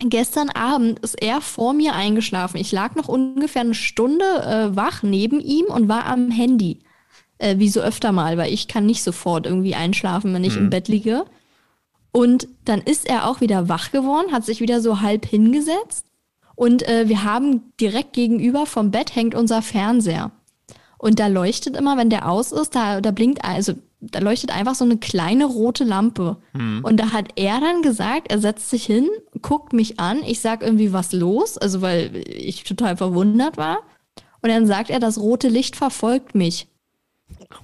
[0.00, 2.58] Gestern Abend ist er vor mir eingeschlafen.
[2.58, 6.80] Ich lag noch ungefähr eine Stunde äh, wach neben ihm und war am Handy.
[7.38, 10.70] Äh, wie so öfter mal, weil ich kann nicht sofort irgendwie einschlafen, wenn ich im
[10.70, 11.24] Bett liege.
[12.12, 16.06] Und dann ist er auch wieder wach geworden, hat sich wieder so halb hingesetzt.
[16.54, 20.30] Und äh, wir haben direkt gegenüber vom Bett hängt unser Fernseher.
[20.96, 23.74] Und da leuchtet immer, wenn der aus ist, da, da blinkt, also
[24.10, 26.36] da leuchtet einfach so eine kleine rote Lampe.
[26.82, 29.08] Und da hat er dann gesagt, er setzt sich hin,
[29.42, 33.78] guckt mich an, ich sag irgendwie was los, also weil ich total verwundert war.
[34.42, 36.68] Und dann sagt er, das rote Licht verfolgt mich.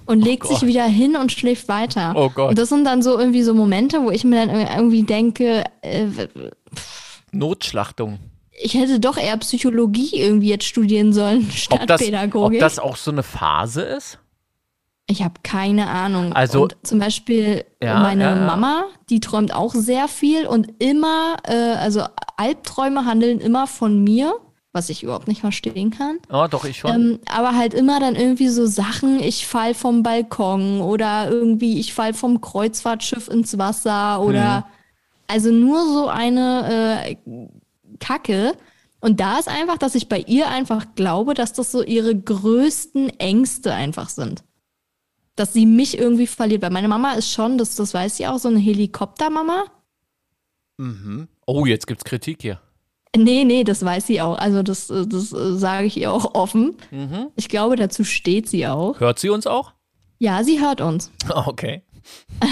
[0.05, 0.67] Und legt sich Gott.
[0.67, 2.13] wieder hin und schläft weiter.
[2.15, 2.49] Oh Gott.
[2.49, 6.07] Und das sind dann so irgendwie so Momente, wo ich mir dann irgendwie denke, äh,
[7.31, 8.19] Notschlachtung.
[8.51, 12.59] ich hätte doch eher Psychologie irgendwie jetzt studieren sollen, statt Ob das, ob Pädagogik.
[12.59, 14.19] das auch so eine Phase ist?
[15.07, 16.33] Ich habe keine Ahnung.
[16.33, 18.45] Also- und zum Beispiel Ja, meine ja, ja.
[18.45, 22.03] Mama, die träumt auch sehr viel und immer, äh, also
[22.37, 24.33] Albträume handeln immer von mir,
[24.73, 26.19] was ich überhaupt nicht verstehen kann.
[26.31, 26.91] Oh, doch, ich schon.
[26.91, 31.93] Ähm, aber halt immer dann irgendwie so Sachen, ich fall vom Balkon oder irgendwie ich
[31.93, 34.63] fall vom Kreuzfahrtschiff ins Wasser oder Mhm.
[35.27, 37.15] also nur so eine äh,
[37.99, 38.53] Kacke.
[39.01, 43.09] Und da ist einfach, dass ich bei ihr einfach glaube, dass das so ihre größten
[43.19, 44.43] Ängste einfach sind.
[45.35, 46.61] Dass sie mich irgendwie verliert.
[46.61, 49.65] Weil meine Mama ist schon, das, das weiß sie auch, so eine Helikoptermama.
[50.77, 51.27] mhm.
[51.47, 52.61] Oh, jetzt gibt's Kritik hier.
[53.15, 54.37] Nee, nee, das weiß sie auch.
[54.37, 56.77] Also das, das sage ich ihr auch offen.
[56.91, 57.27] Mhm.
[57.35, 58.99] Ich glaube, dazu steht sie auch.
[59.01, 59.73] Hört sie uns auch?
[60.19, 61.11] Ja, sie hört uns.
[61.29, 61.81] Okay.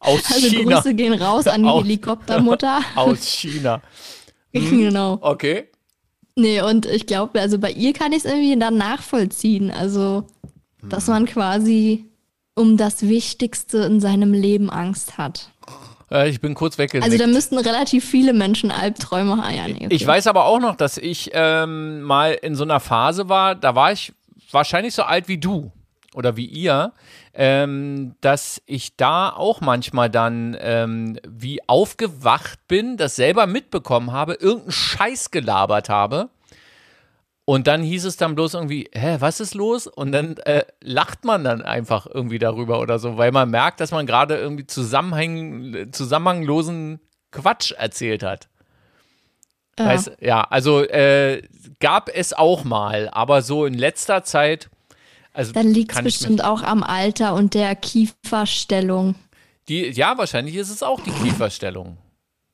[0.00, 0.76] Aus Also China.
[0.76, 2.80] Grüße gehen raus an die Aus- Helikoptermutter.
[2.96, 3.80] Aus China.
[4.52, 5.18] genau.
[5.20, 5.68] Okay.
[6.36, 9.70] Nee, und ich glaube, also bei ihr kann ich es irgendwie dann nachvollziehen.
[9.70, 10.26] Also,
[10.88, 12.04] dass man quasi
[12.54, 15.50] um das Wichtigste in seinem Leben Angst hat.
[16.10, 17.04] Äh, ich bin kurz weggenickt.
[17.04, 19.54] Also da müssten relativ viele Menschen Albträume haben.
[19.54, 19.88] Ja, nee, okay.
[19.90, 23.74] Ich weiß aber auch noch, dass ich ähm, mal in so einer Phase war, da
[23.74, 24.12] war ich
[24.50, 25.72] wahrscheinlich so alt wie du
[26.14, 26.92] oder wie ihr,
[27.34, 34.34] ähm, dass ich da auch manchmal dann ähm, wie aufgewacht bin, das selber mitbekommen habe,
[34.34, 36.30] irgendeinen Scheiß gelabert habe.
[37.48, 39.86] Und dann hieß es dann bloß irgendwie, hä, was ist los?
[39.86, 43.92] Und dann äh, lacht man dann einfach irgendwie darüber oder so, weil man merkt, dass
[43.92, 46.98] man gerade irgendwie zusammenhäng zusammenhanglosen
[47.30, 48.48] Quatsch erzählt hat.
[49.78, 49.86] Ja.
[49.86, 51.42] Weißt, ja, also äh,
[51.78, 54.68] gab es auch mal, aber so in letzter Zeit,
[55.32, 59.14] also Dann liegt es bestimmt auch am Alter und der Kieferstellung.
[59.68, 61.96] die, ja, wahrscheinlich ist es auch die Kieferstellung.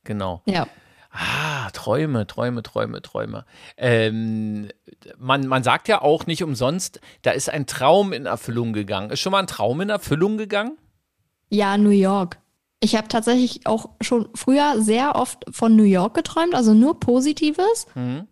[0.04, 0.42] Genau.
[0.44, 0.66] Ja.
[1.12, 3.44] Ah, Träume, Träume, Träume, Träume.
[3.76, 4.68] Ähm,
[5.18, 9.10] man, man sagt ja auch nicht umsonst, da ist ein Traum in Erfüllung gegangen.
[9.10, 10.78] Ist schon mal ein Traum in Erfüllung gegangen?
[11.50, 12.38] Ja, New York.
[12.80, 17.86] Ich habe tatsächlich auch schon früher sehr oft von New York geträumt, also nur Positives.
[17.94, 18.26] Mhm.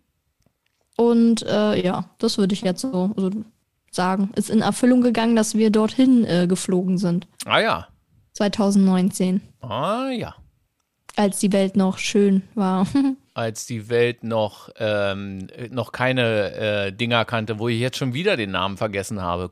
[0.97, 3.29] Und äh, ja, das würde ich jetzt so, so
[3.91, 4.31] sagen.
[4.35, 7.27] Ist in Erfüllung gegangen, dass wir dorthin äh, geflogen sind.
[7.45, 7.87] Ah ja.
[8.33, 10.35] 2019, Ah ja.
[11.15, 12.87] Als die Welt noch schön war.
[13.33, 18.35] Als die Welt noch, ähm, noch keine äh, Dinger kannte, wo ich jetzt schon wieder
[18.35, 19.43] den Namen vergessen habe.
[19.43, 19.49] ja,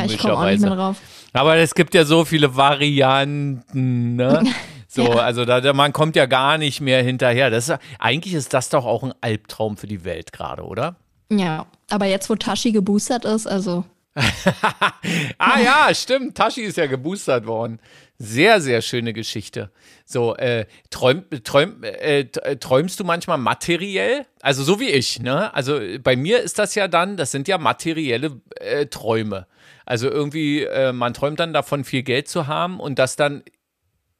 [0.00, 0.70] Komischerweise.
[0.70, 0.96] drauf.
[1.34, 4.42] Aber es gibt ja so viele Varianten, ne?
[4.92, 5.10] So, Ja.
[5.20, 7.48] also da, man kommt ja gar nicht mehr hinterher.
[7.50, 10.96] Das ist, eigentlich ist das doch auch ein Albtraum für die Welt gerade, oder?
[11.30, 13.84] Ja, aber jetzt, wo Tashi geboostert ist, also
[15.38, 16.36] Ah ja, stimmt.
[16.36, 17.78] Tashi ist ja geboostert worden.
[18.22, 19.70] Sehr, sehr schöne Geschichte.
[20.04, 24.26] So, äh, träum, träum, äh, äh, träumst du manchmal materiell?
[24.42, 25.54] Also so wie ich, ne?
[25.54, 29.46] Also äh, bei mir ist das ja dann, das sind ja materielle äh, Träume.
[29.86, 33.42] Also irgendwie, äh, man träumt dann davon, viel Geld zu haben und das dann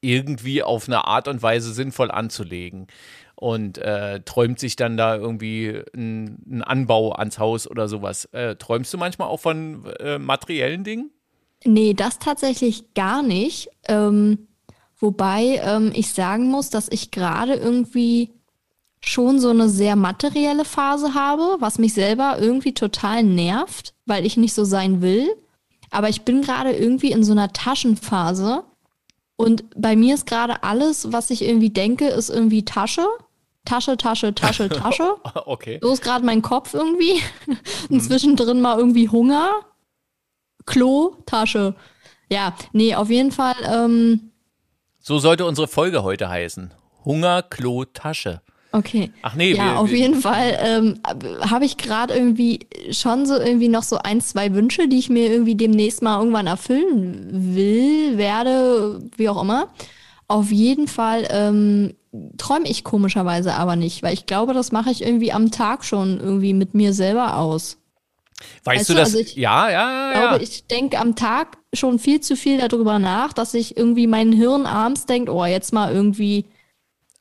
[0.01, 2.87] irgendwie auf eine Art und Weise sinnvoll anzulegen.
[3.35, 3.81] Und
[4.27, 8.29] träumt sich dann da irgendwie ein, ein Anbau ans Haus oder sowas.
[8.59, 9.83] Träumst du manchmal auch von
[10.19, 11.11] materiellen Dingen?
[11.64, 13.68] Nee, das tatsächlich gar nicht.
[13.88, 14.49] Ähm,
[14.99, 18.31] wobei ähm, ich sagen muss, dass ich gerade irgendwie
[19.03, 24.37] schon so eine sehr materielle Phase habe, was mich selber irgendwie total nervt, weil ich
[24.37, 25.29] nicht so sein will.
[25.90, 28.62] Aber ich bin gerade irgendwie in so einer Taschenphase.
[29.37, 33.07] Und bei mir ist gerade alles, was ich irgendwie denke, ist irgendwie Tasche.
[33.64, 35.14] Tasche, Tasche, Tasche, Tasche.
[35.46, 35.79] okay.
[35.83, 37.23] So ist gerade mein Kopf irgendwie.
[37.88, 39.51] Und zwischendrin mal irgendwie Hunger.
[40.66, 41.75] Klo, Tasche.
[42.31, 43.55] Ja, nee, auf jeden Fall.
[43.64, 44.31] Ähm,
[45.01, 46.73] So sollte unsere Folge heute heißen.
[47.05, 48.40] Hunger, Klo, Tasche.
[48.73, 49.11] okay.
[49.23, 51.01] Ach nee, Ja, wir, auf wir, jeden Fall ähm,
[51.51, 52.61] habe ich gerade irgendwie
[52.92, 56.46] schon so irgendwie noch so ein, zwei Wünsche, die ich mir irgendwie demnächst mal irgendwann
[56.46, 59.68] erfüllen will, werde, wie auch immer.
[60.29, 61.94] Auf jeden Fall ähm,
[62.38, 66.20] träume ich komischerweise aber nicht, weil ich glaube, das mache ich irgendwie am Tag schon
[66.20, 67.79] irgendwie mit mir selber aus.
[68.64, 69.09] Weißt weißt du das?
[69.09, 70.29] also ich ja, ja, ja.
[70.29, 74.33] glaube, ich denke am Tag schon viel zu viel darüber nach, dass ich irgendwie mein
[74.33, 76.46] Hirn abends denkt, oh, jetzt mal irgendwie,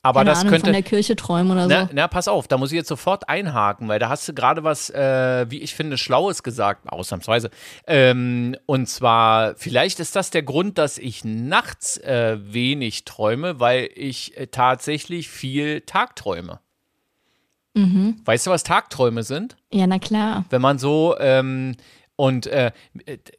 [0.01, 0.71] Aber keine das Ahnung, von könnte.
[0.71, 1.89] der Kirche träumen oder Na, so.
[1.93, 4.89] na, pass auf, da muss ich jetzt sofort einhaken, weil da hast du gerade was,
[4.89, 7.51] äh, wie ich finde, Schlaues gesagt, ausnahmsweise.
[7.85, 13.89] Ähm, und zwar, vielleicht ist das der Grund, dass ich nachts äh, wenig träume, weil
[13.93, 16.59] ich äh, tatsächlich viel Tagträume.
[17.73, 18.21] Mhm.
[18.25, 19.57] Weißt du, was Tagträume sind?
[19.71, 20.45] Ja, na klar.
[20.49, 21.75] Wenn man so, ähm,
[22.15, 22.71] und äh,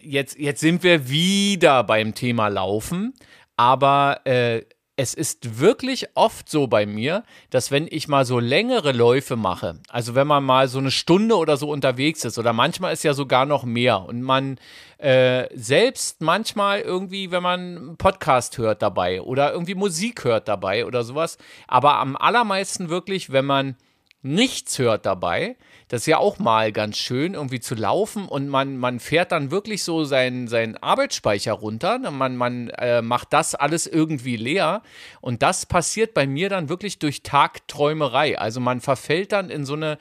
[0.01, 3.15] jetzt, jetzt sind wir wieder beim Thema Laufen,
[3.57, 4.63] aber äh,
[4.97, 9.81] es ist wirklich oft so bei mir, dass wenn ich mal so längere Läufe mache,
[9.89, 13.15] also wenn man mal so eine Stunde oder so unterwegs ist, oder manchmal ist ja
[13.15, 14.59] sogar noch mehr und man
[14.99, 20.85] äh, selbst manchmal irgendwie, wenn man einen Podcast hört dabei oder irgendwie Musik hört dabei
[20.85, 23.77] oder sowas, aber am allermeisten wirklich, wenn man
[24.23, 25.57] nichts hört dabei.
[25.89, 29.51] Das ist ja auch mal ganz schön, irgendwie zu laufen und man, man fährt dann
[29.51, 31.99] wirklich so seinen, seinen Arbeitsspeicher runter.
[31.99, 34.83] Man, man äh, macht das alles irgendwie leer.
[35.21, 38.39] Und das passiert bei mir dann wirklich durch Tagträumerei.
[38.39, 39.99] Also man verfällt dann in so eine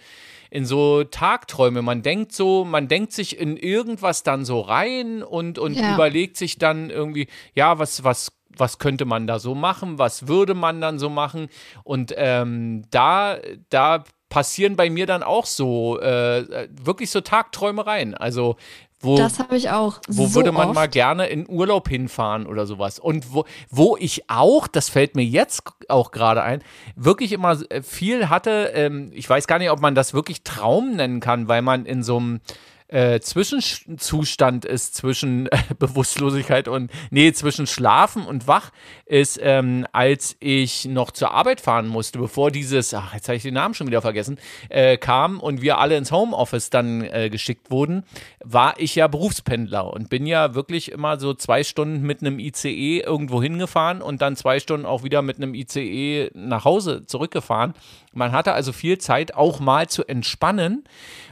[0.51, 1.83] in so Tagträume.
[1.83, 5.93] Man denkt so, man denkt sich in irgendwas dann so rein und, und Ja.
[5.93, 10.53] überlegt sich dann irgendwie, ja, was, was, was könnte man da so machen, was würde
[10.53, 11.49] man dann so machen.
[11.83, 13.37] Und ähm, da,
[13.69, 18.13] da passieren bei mir dann auch so, äh, wirklich so Tagträumereien.
[18.13, 18.55] Also,
[19.01, 19.99] wo, Das habe ich auch.
[20.09, 20.75] wo so würde man oft.
[20.75, 22.99] mal gerne in Urlaub hinfahren oder sowas?
[22.99, 26.61] Und wo, wo ich auch, das fällt mir jetzt auch gerade ein,
[26.95, 30.97] wirklich immer äh, viel hatte, ähm, ich weiß gar nicht, ob man das wirklich Traum
[30.97, 32.41] nennen kann, weil man in so einem
[32.89, 38.71] äh, Zwischenzustand ist zwischen äh, Bewusstlosigkeit und, nee, zwischen Schlafen und Wach
[39.05, 43.43] ist, ähm, als ich noch zur Arbeit fahren musste, bevor dieses, ach, jetzt habe ich
[43.43, 47.71] den Namen schon wieder vergessen, äh, kam und wir alle ins Homeoffice dann äh, geschickt
[47.71, 48.03] wurden,
[48.43, 52.99] war ich ja Berufspendler und bin ja wirklich immer so zwei Stunden mit einem ICE
[52.99, 57.73] irgendwo hingefahren und dann zwei Stunden auch wieder mit einem ICE nach Hause zurückgefahren.
[58.13, 60.83] Man hatte also viel Zeit, auch mal zu entspannen.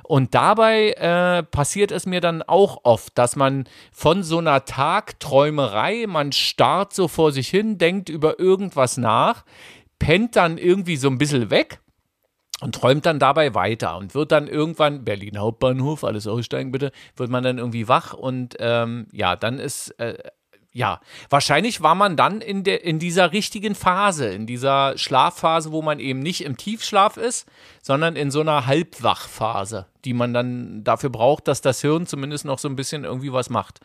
[0.04, 6.06] Und dabei äh, passiert es mir dann auch oft, dass man von so einer Tagträumerei,
[6.08, 9.44] man starrt so vor sich hin, denkt über irgendwas nach,
[10.00, 11.80] pennt dann irgendwie so ein bisschen weg
[12.62, 17.30] und träumt dann dabei weiter und wird dann irgendwann, Berlin Hauptbahnhof, alles aussteigen bitte, wird
[17.30, 20.18] man dann irgendwie wach und ähm, ja, dann ist, äh,
[20.78, 25.82] ja, wahrscheinlich war man dann in, der, in dieser richtigen Phase, in dieser Schlafphase, wo
[25.82, 27.48] man eben nicht im Tiefschlaf ist,
[27.82, 32.60] sondern in so einer Halbwachphase, die man dann dafür braucht, dass das Hirn zumindest noch
[32.60, 33.80] so ein bisschen irgendwie was macht.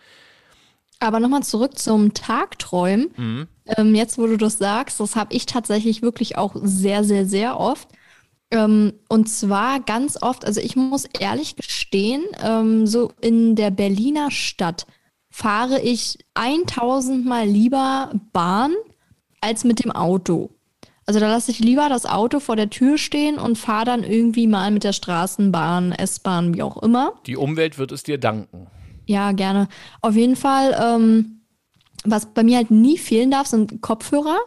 [1.00, 3.10] Aber nochmal zurück zum Tagträumen.
[3.16, 3.48] Mhm.
[3.78, 7.58] Ähm, jetzt, wo du das sagst, das habe ich tatsächlich wirklich auch sehr, sehr, sehr
[7.58, 7.88] oft.
[8.50, 14.30] Ähm, und zwar ganz oft, also ich muss ehrlich gestehen, ähm, so in der Berliner
[14.30, 14.86] Stadt
[15.32, 18.74] fahre ich 1000 Mal lieber Bahn
[19.40, 20.50] als mit dem Auto.
[21.06, 24.46] Also da lasse ich lieber das Auto vor der Tür stehen und fahre dann irgendwie
[24.46, 27.14] mal mit der Straßenbahn, S-Bahn, wie auch immer.
[27.26, 28.68] Die Umwelt wird es dir danken.
[29.06, 29.68] Ja, gerne.
[30.00, 31.40] Auf jeden Fall, ähm,
[32.04, 34.38] was bei mir halt nie fehlen darf, sind Kopfhörer.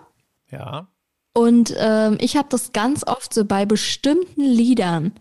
[0.49, 0.87] Ja.
[1.33, 5.11] Und ähm, ich habe das ganz oft so bei bestimmten Liedern.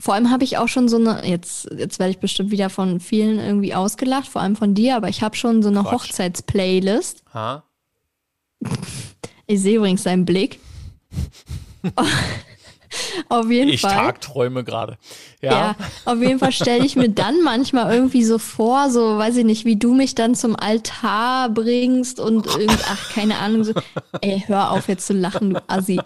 [0.00, 3.00] Vor allem habe ich auch schon so eine, jetzt, jetzt werde ich bestimmt wieder von
[3.00, 5.84] vielen irgendwie ausgelacht, vor allem von dir, aber ich habe schon so eine.
[5.90, 7.22] Hochzeitsplaylist.
[9.46, 10.58] Ich sehe übrigens deinen Blick.
[13.28, 13.90] auf jeden ich Fall.
[13.90, 14.98] Ich tagträume gerade.
[15.42, 15.50] Ja.
[15.50, 19.44] ja, auf jeden Fall stelle ich mir dann manchmal irgendwie so vor, so weiß ich
[19.44, 23.72] nicht, wie du mich dann zum Altar bringst und irgend, ach, keine Ahnung, so,
[24.20, 26.00] ey, hör auf jetzt zu lachen, du Assi.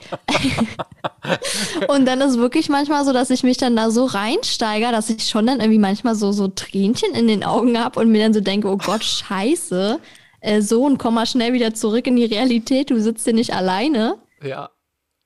[1.88, 5.28] und dann ist wirklich manchmal so, dass ich mich dann da so reinsteige, dass ich
[5.28, 8.40] schon dann irgendwie manchmal so, so Tränchen in den Augen habe und mir dann so
[8.40, 9.98] denke, oh Gott, scheiße,
[10.40, 14.16] äh, Sohn, komm mal schnell wieder zurück in die Realität, du sitzt hier nicht alleine.
[14.42, 14.70] Ja.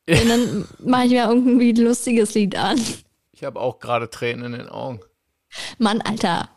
[0.09, 2.80] Und dann mache ich mir irgendwie ein lustiges Lied an.
[3.32, 5.00] Ich habe auch gerade Tränen in den Augen.
[5.78, 6.48] Mann, Alter.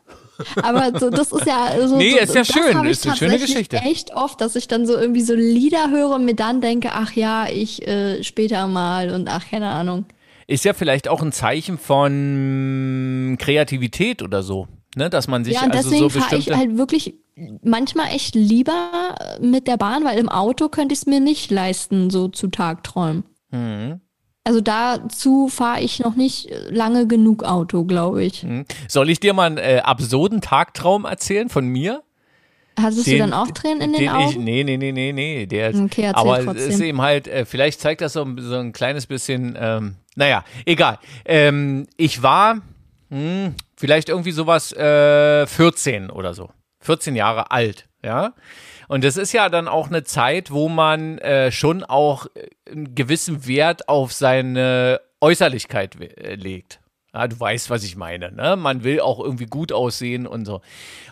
[0.63, 1.97] Aber so, das ist ja so.
[1.97, 2.85] Nee, so, ist ja schön.
[2.85, 3.77] Ist eine schöne Geschichte.
[3.77, 7.11] Echt oft, dass ich dann so irgendwie so Lieder höre und mir dann denke, ach
[7.13, 10.05] ja, ich äh, später mal und ach, keine Ahnung.
[10.47, 14.67] Ist ja vielleicht auch ein Zeichen von Kreativität oder so.
[14.97, 17.13] Ne, dass man sich ja, und also deswegen so fahre ich halt wirklich
[17.63, 22.09] manchmal echt lieber mit der Bahn, weil im Auto könnte ich es mir nicht leisten,
[22.09, 23.23] so zu Tagträumen.
[23.51, 24.01] Mhm.
[24.43, 28.43] Also dazu fahre ich noch nicht lange genug Auto, glaube ich.
[28.43, 28.65] Mhm.
[28.87, 32.01] Soll ich dir mal einen äh, absurden Tagtraum erzählen von mir?
[32.79, 34.29] Hattest Den- du dann auch Tränen in den den Augen?
[34.29, 35.45] Ich, nee, nee, nee, nee, nee.
[35.45, 36.55] Der ist, Okay, aber trotzdem.
[36.69, 39.95] es ist eben halt, äh, vielleicht zeigt das so, ein- so ein kleines bisschen, ähm,
[40.15, 40.97] naja, egal.
[41.25, 42.61] Ähm, ich war
[43.09, 46.49] hm, vielleicht irgendwie sowas äh, 14 oder so.
[46.79, 48.33] 14 Jahre alt, ja.
[48.91, 52.93] Und das ist ja dann auch eine Zeit, wo man äh, schon auch äh, einen
[52.93, 56.81] gewissen Wert auf seine Äußerlichkeit äh, legt.
[57.13, 58.33] Ja, du weißt, was ich meine.
[58.33, 58.57] Ne?
[58.57, 60.59] Man will auch irgendwie gut aussehen und so.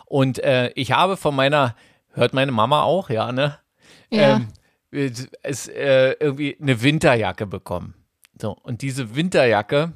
[0.07, 1.73] Und äh, ich habe von meiner,
[2.11, 3.57] hört meine Mama auch, ja, ne?
[4.11, 4.35] Ja.
[4.35, 4.49] Ähm,
[5.41, 7.93] es, äh, irgendwie eine Winterjacke bekommen.
[8.41, 9.93] So, und diese Winterjacke,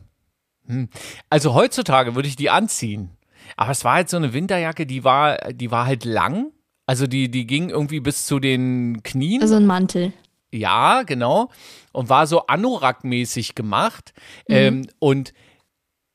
[0.67, 0.87] hm,
[1.29, 3.09] also heutzutage würde ich die anziehen.
[3.57, 6.53] Aber es war halt so eine Winterjacke, die war, die war halt lang.
[6.93, 9.41] Also die, die ging irgendwie bis zu den Knien.
[9.41, 10.13] Also ein Mantel.
[10.51, 11.49] Ja, genau.
[11.91, 14.13] Und war so Anorak-mäßig gemacht.
[14.47, 14.55] Mhm.
[14.55, 15.33] Ähm, und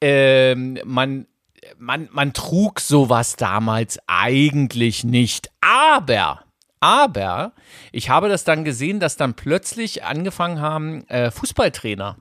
[0.01, 1.26] ähm, man,
[1.79, 5.51] man, man trug sowas damals eigentlich nicht.
[5.61, 6.45] Aber,
[6.79, 7.55] aber,
[7.91, 12.18] ich habe das dann gesehen, dass dann plötzlich angefangen haben, äh, Fußballtrainer.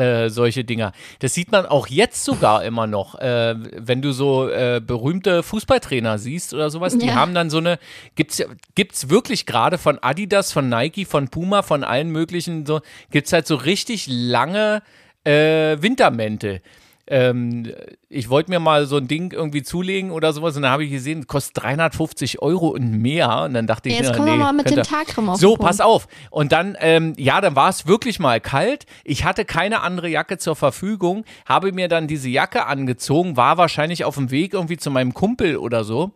[0.00, 0.92] Äh, solche Dinger.
[1.18, 3.16] Das sieht man auch jetzt sogar immer noch.
[3.16, 7.14] Äh, wenn du so äh, berühmte Fußballtrainer siehst oder sowas, die Ja.
[7.16, 7.78] haben dann so eine,
[8.14, 8.42] gibt's
[8.74, 12.80] gibt's wirklich gerade von Adidas, von Nike, von Puma, von allen möglichen, so,
[13.10, 14.82] gibt's halt so richtig lange
[15.24, 16.62] äh, Wintermäntel.
[17.06, 17.72] Ähm,
[18.08, 20.90] ich wollte mir mal so ein Ding irgendwie zulegen oder sowas und dann habe ich
[20.90, 23.42] gesehen, kostet 350 Euro und mehr.
[23.42, 25.38] Und dann dachte ich, Jetzt na, kommen nee, wir mal mit dem ihr- Tagtraum auf
[25.38, 26.06] so, pass auf.
[26.30, 28.86] Und dann, ähm, ja, dann war es wirklich mal kalt.
[29.04, 34.04] Ich hatte keine andere Jacke zur Verfügung, habe mir dann diese Jacke angezogen, war wahrscheinlich
[34.04, 36.12] auf dem Weg irgendwie zu meinem Kumpel oder so.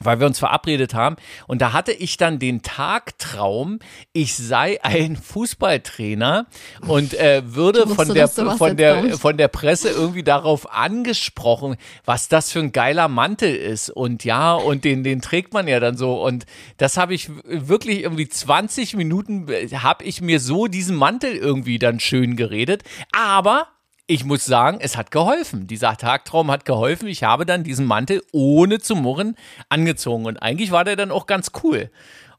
[0.00, 1.16] Weil wir uns verabredet haben.
[1.46, 3.78] Und da hatte ich dann den Tagtraum,
[4.12, 6.46] ich sei ein Fußballtrainer
[6.86, 12.28] und äh, würde wusste, von der, von, der, von der Presse irgendwie darauf angesprochen, was
[12.28, 13.90] das für ein geiler Mantel ist.
[13.90, 16.22] Und ja, und den, den trägt man ja dann so.
[16.22, 16.46] Und
[16.76, 22.00] das habe ich wirklich irgendwie 20 Minuten, habe ich mir so diesen Mantel irgendwie dann
[22.00, 22.82] schön geredet.
[23.12, 23.68] Aber
[24.08, 25.66] ich muss sagen, es hat geholfen.
[25.66, 27.06] Dieser Tagtraum hat geholfen.
[27.08, 29.36] Ich habe dann diesen Mantel ohne zu murren
[29.68, 30.24] angezogen.
[30.24, 31.90] Und eigentlich war der dann auch ganz cool.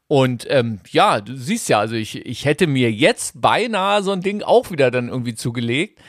[0.08, 4.20] Und ähm, ja, du siehst ja, also ich, ich hätte mir jetzt beinahe so ein
[4.20, 6.00] Ding auch wieder dann irgendwie zugelegt.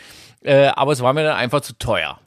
[0.42, 2.20] Äh, aber es war mir dann einfach zu teuer.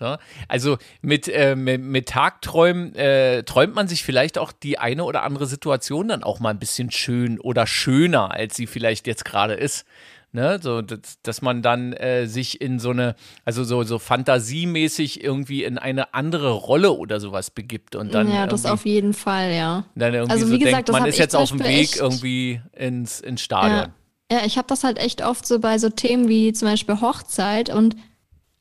[0.00, 0.18] Ja.
[0.48, 5.22] Also mit, äh, mit, mit Tagträumen äh, träumt man sich vielleicht auch die eine oder
[5.22, 9.54] andere Situation dann auch mal ein bisschen schön oder schöner, als sie vielleicht jetzt gerade
[9.54, 9.86] ist.
[10.32, 10.58] Ne?
[10.62, 13.14] So, dass, dass man dann äh, sich in so eine,
[13.46, 18.46] also so, so fantasiemäßig irgendwie in eine andere Rolle oder sowas begibt und dann, ja,
[18.46, 19.84] das auf jeden Fall, ja.
[19.94, 22.60] dann irgendwie Also so wie gesagt, denkt, das man ist jetzt auf dem Weg irgendwie
[22.72, 23.92] ins, ins Stadion.
[24.30, 27.70] Ja, ich habe das halt echt oft so bei so Themen wie zum Beispiel Hochzeit
[27.70, 27.96] und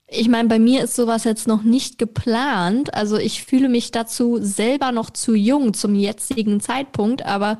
[0.09, 2.93] ich meine, bei mir ist sowas jetzt noch nicht geplant.
[2.93, 7.59] Also ich fühle mich dazu selber noch zu jung zum jetzigen Zeitpunkt, aber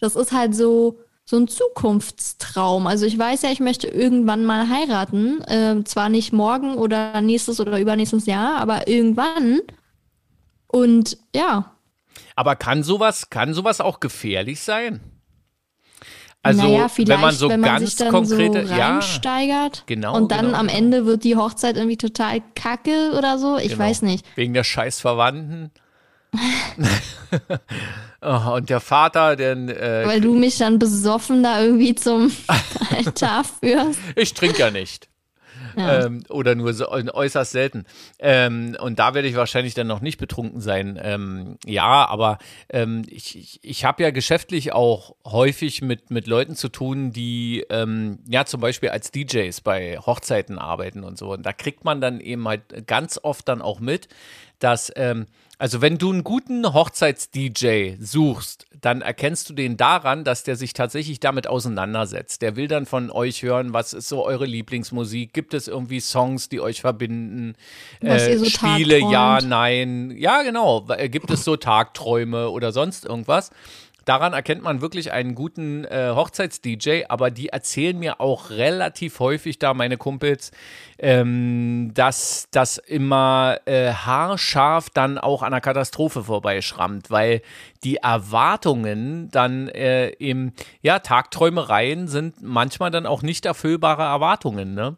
[0.00, 2.86] das ist halt so so ein Zukunftstraum.
[2.86, 5.40] Also ich weiß ja, ich möchte irgendwann mal heiraten.
[5.42, 9.60] Äh, zwar nicht morgen oder nächstes oder übernächstes Jahr, aber irgendwann.
[10.66, 11.70] Und ja,
[12.36, 15.00] Aber kann sowas, kann sowas auch gefährlich sein?
[16.42, 20.14] Also, naja, wenn man so wenn man ganz sich dann konkrete, so ja, reinsteigert genau,
[20.14, 20.78] und dann genau, am genau.
[20.78, 23.56] Ende wird die Hochzeit irgendwie total kacke oder so.
[23.56, 23.78] Ich Genau.
[23.84, 24.26] weiß nicht.
[24.36, 25.70] Wegen der scheiß Verwandten.
[28.22, 32.30] oh, und der Vater, der, äh, Weil du mich dann besoffen da irgendwie zum
[32.96, 34.00] Altar führst.
[34.16, 35.08] ich trinke ja nicht.
[35.76, 36.04] Ja.
[36.04, 37.84] Ähm, oder nur so, äußerst selten.
[38.18, 40.98] Ähm, und da werde ich wahrscheinlich dann noch nicht betrunken sein.
[41.02, 46.54] Ähm, ja, aber ähm, ich, ich, ich habe ja geschäftlich auch häufig mit, mit Leuten
[46.54, 51.32] zu tun, die ähm, ja zum Beispiel als DJs bei Hochzeiten arbeiten und so.
[51.32, 54.08] Und da kriegt man dann eben halt ganz oft dann auch mit,
[54.58, 55.26] dass ähm,
[55.58, 60.72] also wenn du einen guten Hochzeits-DJ suchst, dann erkennst du den daran, dass der sich
[60.72, 62.42] tatsächlich damit auseinandersetzt.
[62.42, 65.32] Der will dann von euch hören, was ist so eure Lieblingsmusik?
[65.32, 67.54] Gibt es irgendwie Songs, die euch verbinden?
[68.00, 70.10] Was äh, so Spiele, ja, nein.
[70.16, 70.86] Ja, genau.
[71.08, 73.50] Gibt es so Tagträume oder sonst irgendwas?
[74.04, 79.58] Daran erkennt man wirklich einen guten äh, Hochzeits-DJ, aber die erzählen mir auch relativ häufig
[79.58, 80.50] da, meine Kumpels,
[80.98, 87.40] ähm, dass das immer äh, haarscharf dann auch an einer Katastrophe vorbeischrammt, weil
[87.82, 90.52] die Erwartungen dann äh, im,
[90.82, 94.96] ja, Tagträumereien sind manchmal dann auch nicht erfüllbare Erwartungen, ne?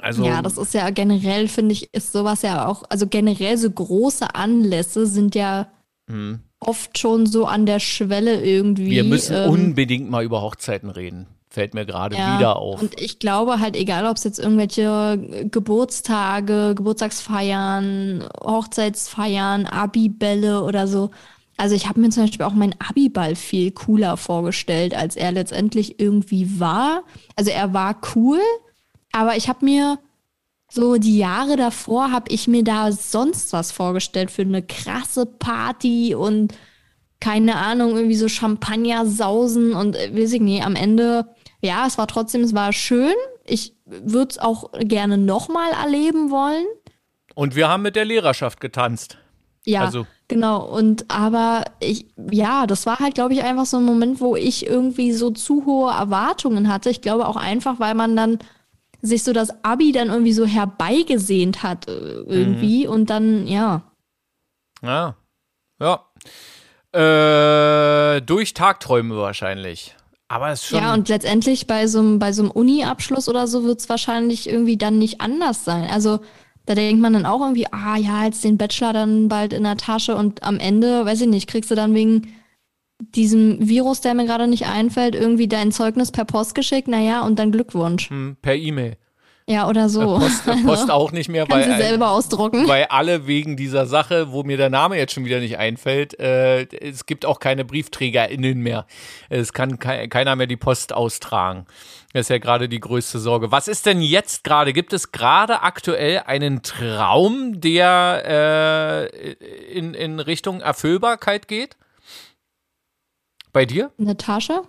[0.00, 3.70] Also, ja, das ist ja generell, finde ich, ist sowas ja auch, also generell so
[3.70, 5.68] große Anlässe sind ja
[6.08, 8.90] mh oft schon so an der Schwelle irgendwie.
[8.90, 11.26] Wir müssen ähm, unbedingt mal über Hochzeiten reden.
[11.48, 12.82] Fällt mir gerade ja, wieder auf.
[12.82, 21.10] Und ich glaube halt, egal ob es jetzt irgendwelche Geburtstage, Geburtstagsfeiern, Hochzeitsfeiern, Abibälle oder so.
[21.56, 25.98] Also ich habe mir zum Beispiel auch meinen Abiball viel cooler vorgestellt, als er letztendlich
[25.98, 27.04] irgendwie war.
[27.36, 28.40] Also er war cool,
[29.12, 29.98] aber ich habe mir
[30.68, 36.14] so die Jahre davor habe ich mir da sonst was vorgestellt für eine krasse Party
[36.14, 36.54] und
[37.20, 41.26] keine Ahnung, irgendwie so Champagner sausen und äh, weiß ich nicht, am Ende,
[41.60, 43.14] ja, es war trotzdem, es war schön.
[43.44, 46.66] Ich würde es auch gerne nochmal erleben wollen.
[47.34, 49.18] Und wir haben mit der Lehrerschaft getanzt.
[49.64, 50.06] Ja, also.
[50.28, 50.64] genau.
[50.64, 54.66] Und aber ich, ja, das war halt, glaube ich, einfach so ein Moment, wo ich
[54.66, 56.90] irgendwie so zu hohe Erwartungen hatte.
[56.90, 58.38] Ich glaube auch einfach, weil man dann
[59.06, 62.92] sich so das Abi dann irgendwie so herbeigesehnt hat äh, irgendwie mhm.
[62.92, 63.82] und dann, ja.
[64.82, 65.16] Ja.
[65.80, 66.06] Ja.
[66.92, 69.94] Äh, durch Tagträume wahrscheinlich.
[70.28, 70.80] Aber es ist schon.
[70.80, 74.48] Ja, und letztendlich bei so einem, bei so einem Uni-Abschluss oder so wird es wahrscheinlich
[74.48, 75.88] irgendwie dann nicht anders sein.
[75.90, 76.20] Also
[76.64, 79.76] da denkt man dann auch irgendwie, ah ja, jetzt den Bachelor dann bald in der
[79.76, 82.34] Tasche und am Ende, weiß ich nicht, kriegst du dann wegen
[82.98, 87.38] diesem Virus, der mir gerade nicht einfällt, irgendwie dein Zeugnis per Post geschickt, naja, und
[87.38, 88.10] dann Glückwunsch.
[88.10, 88.96] Hm, per E-Mail.
[89.48, 90.16] Ja, oder so.
[90.16, 92.66] Äh, Post, äh, Post auch nicht mehr, weil, sie selber ausdrucken.
[92.66, 96.64] weil alle wegen dieser Sache, wo mir der Name jetzt schon wieder nicht einfällt, äh,
[96.64, 98.86] es gibt auch keine BriefträgerInnen mehr.
[99.28, 101.66] Es kann ke keiner mehr die Post austragen.
[102.12, 103.52] Das ist ja gerade die größte Sorge.
[103.52, 104.72] Was ist denn jetzt gerade?
[104.72, 109.32] Gibt es gerade aktuell einen Traum, der äh,
[109.72, 111.76] in, in Richtung Erfüllbarkeit geht?
[113.56, 113.90] Bei dir?
[113.96, 114.64] Natascha?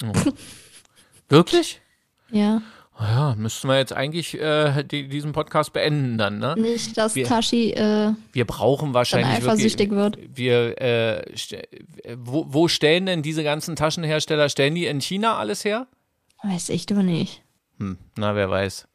[0.00, 0.12] Oh.
[1.28, 1.80] Wirklich?
[2.30, 2.62] Ja.
[2.96, 6.54] Ja, müssten wir jetzt eigentlich äh, die, diesen Podcast beenden dann, ne?
[6.56, 10.36] Nicht, dass wir, Tashi äh, wir brauchen wahrscheinlich eifersüchtig wirklich, wird.
[10.38, 11.36] Wir äh,
[12.16, 14.48] wo, wo stellen denn diese ganzen Taschenhersteller?
[14.48, 15.88] Stellen die in China alles her?
[16.44, 17.42] Weiß ich doch nicht.
[17.80, 18.86] Hm, na, wer weiß.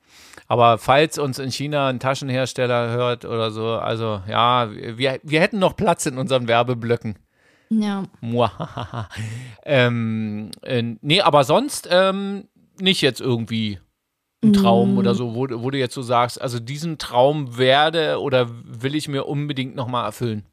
[0.47, 5.59] Aber falls uns in China ein Taschenhersteller hört oder so, also ja, wir, wir hätten
[5.59, 7.17] noch Platz in unseren Werbeblöcken.
[7.81, 8.03] Ja.
[9.63, 12.45] ähm, äh, nee, aber sonst ähm,
[12.79, 13.79] nicht jetzt irgendwie
[14.43, 14.97] ein Traum mm.
[14.97, 19.07] oder so, wo, wo du jetzt so sagst, also diesen Traum werde oder will ich
[19.07, 20.43] mir unbedingt nochmal erfüllen?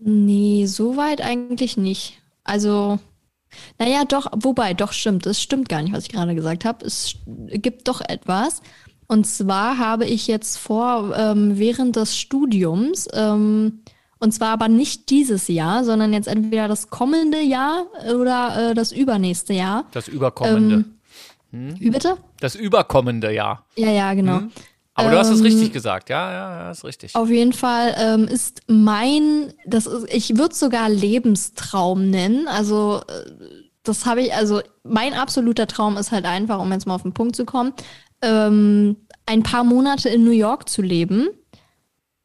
[0.00, 2.20] Nee, so weit eigentlich nicht.
[2.44, 2.98] Also,
[3.78, 6.84] naja, doch, wobei, doch stimmt, es stimmt gar nicht, was ich gerade gesagt habe.
[6.84, 8.62] Es gibt doch etwas.
[9.06, 13.82] Und zwar habe ich jetzt vor, ähm, während des Studiums ähm,
[14.22, 18.92] und zwar aber nicht dieses Jahr, sondern jetzt entweder das kommende Jahr oder äh, das
[18.92, 19.86] übernächste Jahr.
[19.90, 20.84] Das überkommende.
[21.52, 21.80] Ähm, hm?
[21.80, 22.16] Wie bitte?
[22.38, 23.66] Das überkommende Jahr.
[23.74, 24.38] Ja, ja, genau.
[24.38, 24.52] Hm?
[24.94, 27.16] Aber ähm, du hast es richtig gesagt, ja, ja, ja, ist richtig.
[27.16, 32.46] Auf jeden Fall ähm, ist mein, das ist, ich würde es sogar Lebenstraum nennen.
[32.46, 33.28] Also äh,
[33.82, 37.12] das habe ich, also mein absoluter Traum ist halt einfach, um jetzt mal auf den
[37.12, 37.72] Punkt zu kommen,
[38.22, 41.28] ähm, ein paar Monate in New York zu leben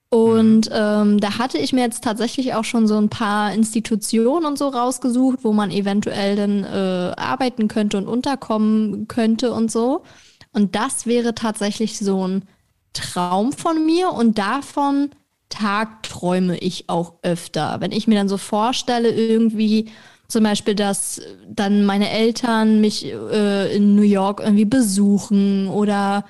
[0.09, 4.57] und ähm, da hatte ich mir jetzt tatsächlich auch schon so ein paar Institutionen und
[4.57, 10.03] so rausgesucht, wo man eventuell dann äh, arbeiten könnte und unterkommen könnte und so.
[10.53, 12.45] Und das wäre tatsächlich so ein
[12.93, 15.09] Traum von mir und davon
[15.49, 17.77] tagträume ich auch öfter.
[17.79, 19.89] Wenn ich mir dann so vorstelle, irgendwie
[20.29, 26.25] zum Beispiel, dass dann meine Eltern mich äh, in New York irgendwie besuchen oder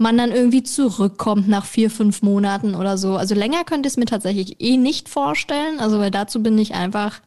[0.00, 3.16] man dann irgendwie zurückkommt nach vier, fünf Monaten oder so.
[3.16, 5.78] Also länger könnte ich es mir tatsächlich eh nicht vorstellen.
[5.78, 7.20] Also weil dazu bin ich einfach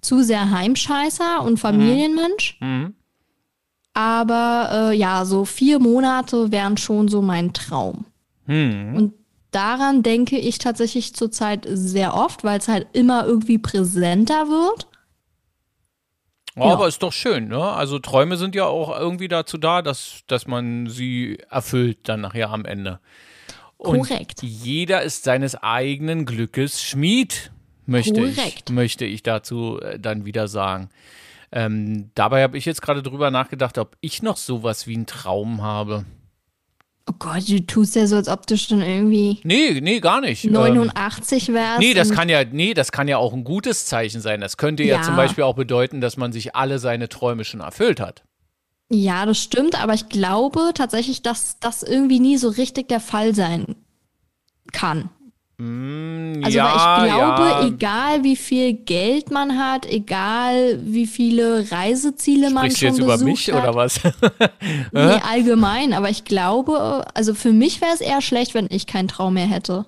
[0.00, 2.58] zu sehr Heimscheißer und Familienmensch.
[2.60, 2.94] Mhm.
[3.92, 8.04] Aber äh, ja, so vier Monate wären schon so mein Traum.
[8.46, 8.94] Hm.
[8.94, 9.14] Und
[9.50, 14.88] daran denke ich tatsächlich zurzeit sehr oft, weil es halt immer irgendwie präsenter wird.
[16.56, 17.60] Ja, Aber ist doch schön, ne?
[17.60, 22.50] Also Träume sind ja auch irgendwie dazu da, dass, dass man sie erfüllt dann nachher
[22.50, 23.00] am Ende.
[23.76, 24.42] Und Korrekt.
[24.42, 27.50] Jeder ist seines eigenen Glückes Schmied,
[27.86, 28.70] möchte Korrekt.
[28.70, 30.90] ich, möchte ich dazu äh, dann wieder sagen.
[31.50, 35.62] Ähm, dabei habe ich jetzt gerade drüber nachgedacht, ob ich noch sowas wie einen Traum
[35.62, 36.04] habe.
[37.06, 40.44] Oh Gott, du tust ja so, als ob du schon irgendwie Nee, nee, gar nicht.
[40.44, 41.78] Ähm, 89 wärst.
[41.80, 44.40] Nee, das kann ja, nee, das kann ja auch ein gutes Zeichen sein.
[44.40, 45.02] Das könnte ja, Ja.
[45.02, 48.22] zum Beispiel auch bedeuten, dass man sich alle seine Träume schon erfüllt hat.
[48.90, 53.34] Ja, das stimmt, aber ich glaube tatsächlich, dass das irgendwie nie so richtig der Fall
[53.34, 53.76] sein
[54.72, 55.10] kann.
[55.56, 57.66] Mm, Also ja, weil ich glaube, ja.
[57.66, 63.04] egal wie viel Geld man hat, egal wie viele Reiseziele man Sprichst du schon jetzt
[63.04, 64.00] über besucht mich hat, oder was?
[64.92, 69.08] Nee, allgemein, aber ich glaube, also für mich wäre es eher schlecht, wenn ich keinen
[69.08, 69.86] Traum mehr hätte.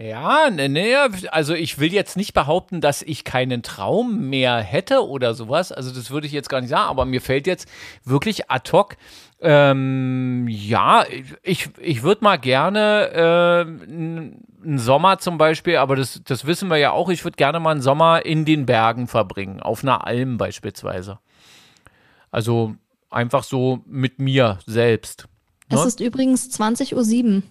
[0.00, 5.04] Ja, ne, ne, also ich will jetzt nicht behaupten, dass ich keinen Traum mehr hätte
[5.04, 5.72] oder sowas.
[5.72, 7.68] Also das würde ich jetzt gar nicht sagen, aber mir fällt jetzt
[8.04, 8.96] wirklich ad hoc,
[9.40, 11.04] ähm, ja,
[11.42, 16.76] ich, ich würde mal gerne äh, einen Sommer zum Beispiel, aber das, das wissen wir
[16.76, 20.38] ja auch, ich würde gerne mal einen Sommer in den Bergen verbringen, auf einer Alm
[20.38, 21.18] beispielsweise.
[22.30, 22.74] Also
[23.10, 25.26] einfach so mit mir selbst.
[25.70, 25.86] Es Ne?
[25.86, 27.42] ist übrigens 20.07 Uhr.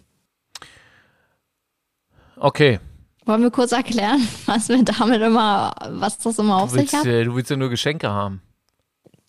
[2.39, 2.79] Okay,
[3.25, 6.95] Wollen wir kurz erklären, was wir damit immer, was das immer auf du sich willst,
[6.95, 7.05] hat?
[7.05, 8.41] äh, du willst ja nur Geschenke haben.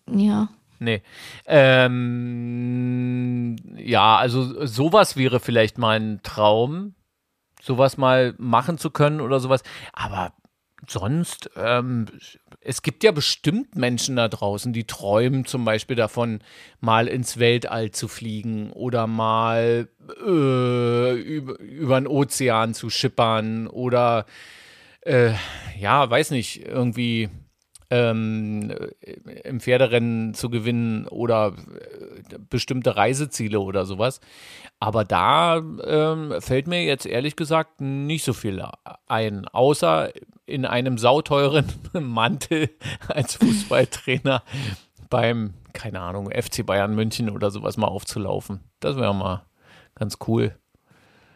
[0.09, 0.47] Ja.
[0.79, 1.03] Nee.
[1.45, 6.95] Ähm, ja, also sowas wäre vielleicht mal ein Traum,
[7.61, 9.61] sowas mal machen zu können oder sowas.
[9.91, 10.33] Aber
[10.87, 12.05] sonst, ähm,
[12.61, 16.39] es gibt ja bestimmt Menschen da draußen, die träumen zum Beispiel davon,
[16.79, 19.89] mal ins Weltall zu fliegen oder mal
[20.25, 24.25] äh, über, über den Ozean zu schippern oder
[25.01, 25.33] äh,
[25.77, 27.29] ja, weiß nicht, irgendwie
[27.91, 28.71] ähm,
[29.43, 34.21] im Pferderennen zu gewinnen oder äh, bestimmte Reiseziele oder sowas.
[34.79, 38.63] Aber da ähm, fällt mir jetzt ehrlich gesagt nicht so viel
[39.07, 40.11] ein, außer
[40.45, 42.69] in einem sauteuren Mantel
[43.07, 44.43] als Fußballtrainer
[45.09, 48.59] beim, keine Ahnung, FC Bayern München oder sowas mal aufzulaufen.
[48.79, 49.45] Das wäre mal
[49.95, 50.55] ganz cool.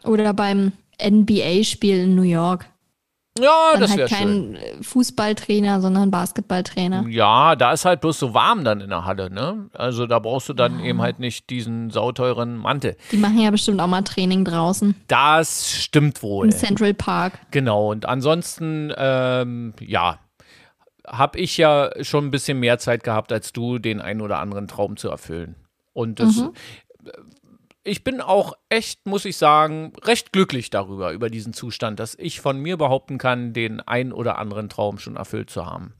[0.03, 2.67] Oder beim NBA-Spiel in New York.
[3.39, 4.53] Ja, Dann das wäre halt schön.
[4.59, 7.05] kein Fußballtrainer, sondern Basketballtrainer.
[7.09, 9.69] Ja, da ist halt bloß so warm dann in der Halle, ne?
[9.73, 12.95] Also da brauchst du dann eben halt nicht diesen sauteuren Mantel.
[13.11, 16.45] Die machen ja bestimmt auch mal Training draußen Das stimmt wohl.
[16.45, 17.39] im Central Park.
[17.49, 17.89] Genau.
[17.89, 20.19] Und ansonsten, ähm, ja,
[21.07, 24.67] habe ich ja schon ein bisschen mehr Zeit gehabt, als du, den einen oder anderen
[24.67, 25.55] Traum zu erfüllen.
[25.91, 26.51] Und das, Mhm.
[27.83, 32.39] Ich bin auch echt, muss ich sagen, recht glücklich darüber, über diesen Zustand, dass ich
[32.39, 35.93] von mir behaupten kann, den einen oder anderen Traum schon erfüllt zu haben.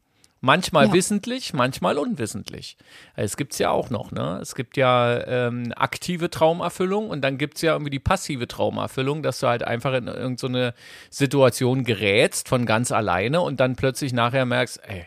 [0.45, 0.93] Manchmal Ja.
[0.93, 2.75] wissentlich, manchmal unwissentlich.
[3.15, 4.39] Es gibt's ja auch noch, ne?
[4.41, 9.39] Es gibt ja ähm, aktive Traumerfüllung und dann gibt's ja irgendwie die passive Traumerfüllung, dass
[9.39, 10.73] du halt einfach in irgendeine
[11.09, 15.05] so Situation gerätst von ganz alleine und dann plötzlich nachher merkst, ey,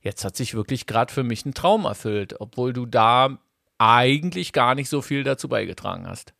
[0.00, 3.38] jetzt hat sich wirklich gerade für mich ein Traum erfüllt, obwohl du da
[3.78, 6.32] eigentlich gar nicht so viel dazu beigetragen hast.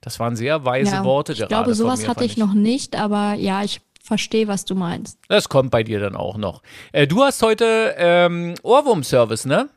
[0.00, 2.96] Das waren sehr weise Ja, Worte ich glaube, sowas mir, hatte fand ich noch nicht,
[2.96, 5.18] aber ja, ich verstehe, was du meinst.
[5.28, 6.62] Das kommt bei dir dann auch noch.
[6.90, 9.70] Äh, du hast heute ähm, Ohrwurm-Service, ne?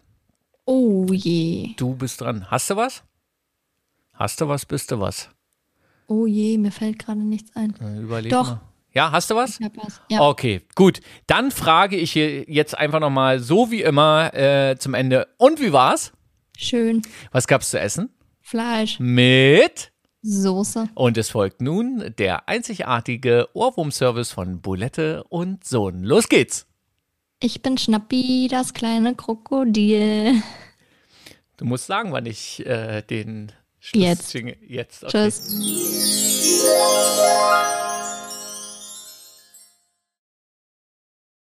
[0.66, 1.76] Oh je.
[1.78, 2.49] Du bist dran.
[2.49, 3.03] Hast du was?
[4.13, 5.30] Hast du was, bist du was?
[6.07, 7.76] Oh je, mir fällt gerade nichts ein.
[7.80, 8.47] Äh, überleg Doch.
[8.47, 8.61] mal.
[8.93, 9.59] Ja, hast du was?
[9.59, 10.01] Ich hab was.
[10.09, 10.22] Ja.
[10.22, 11.01] Okay, gut.
[11.28, 15.28] Dann frage ich hier jetzt einfach nochmal, so wie immer, äh, zum Ende.
[15.38, 16.13] Und wie war's?
[16.57, 17.01] Schön.
[17.31, 18.09] Was gab's zu essen?
[18.41, 19.91] Fleisch, Mit.
[20.21, 20.89] Soße.
[20.95, 26.03] Und es folgt nun der einzigartige Ohrwurm-Service von Bulette und Sohn.
[26.03, 26.65] Los geht's.
[27.39, 30.41] Ich bin Schnappi, das kleine Krokodil.
[31.57, 33.51] Du musst sagen, wann ich äh, den
[33.93, 34.31] Jetzt.
[34.31, 35.03] Schluss Jetzt.
[35.03, 35.29] Okay.
[35.29, 35.43] Tschüss.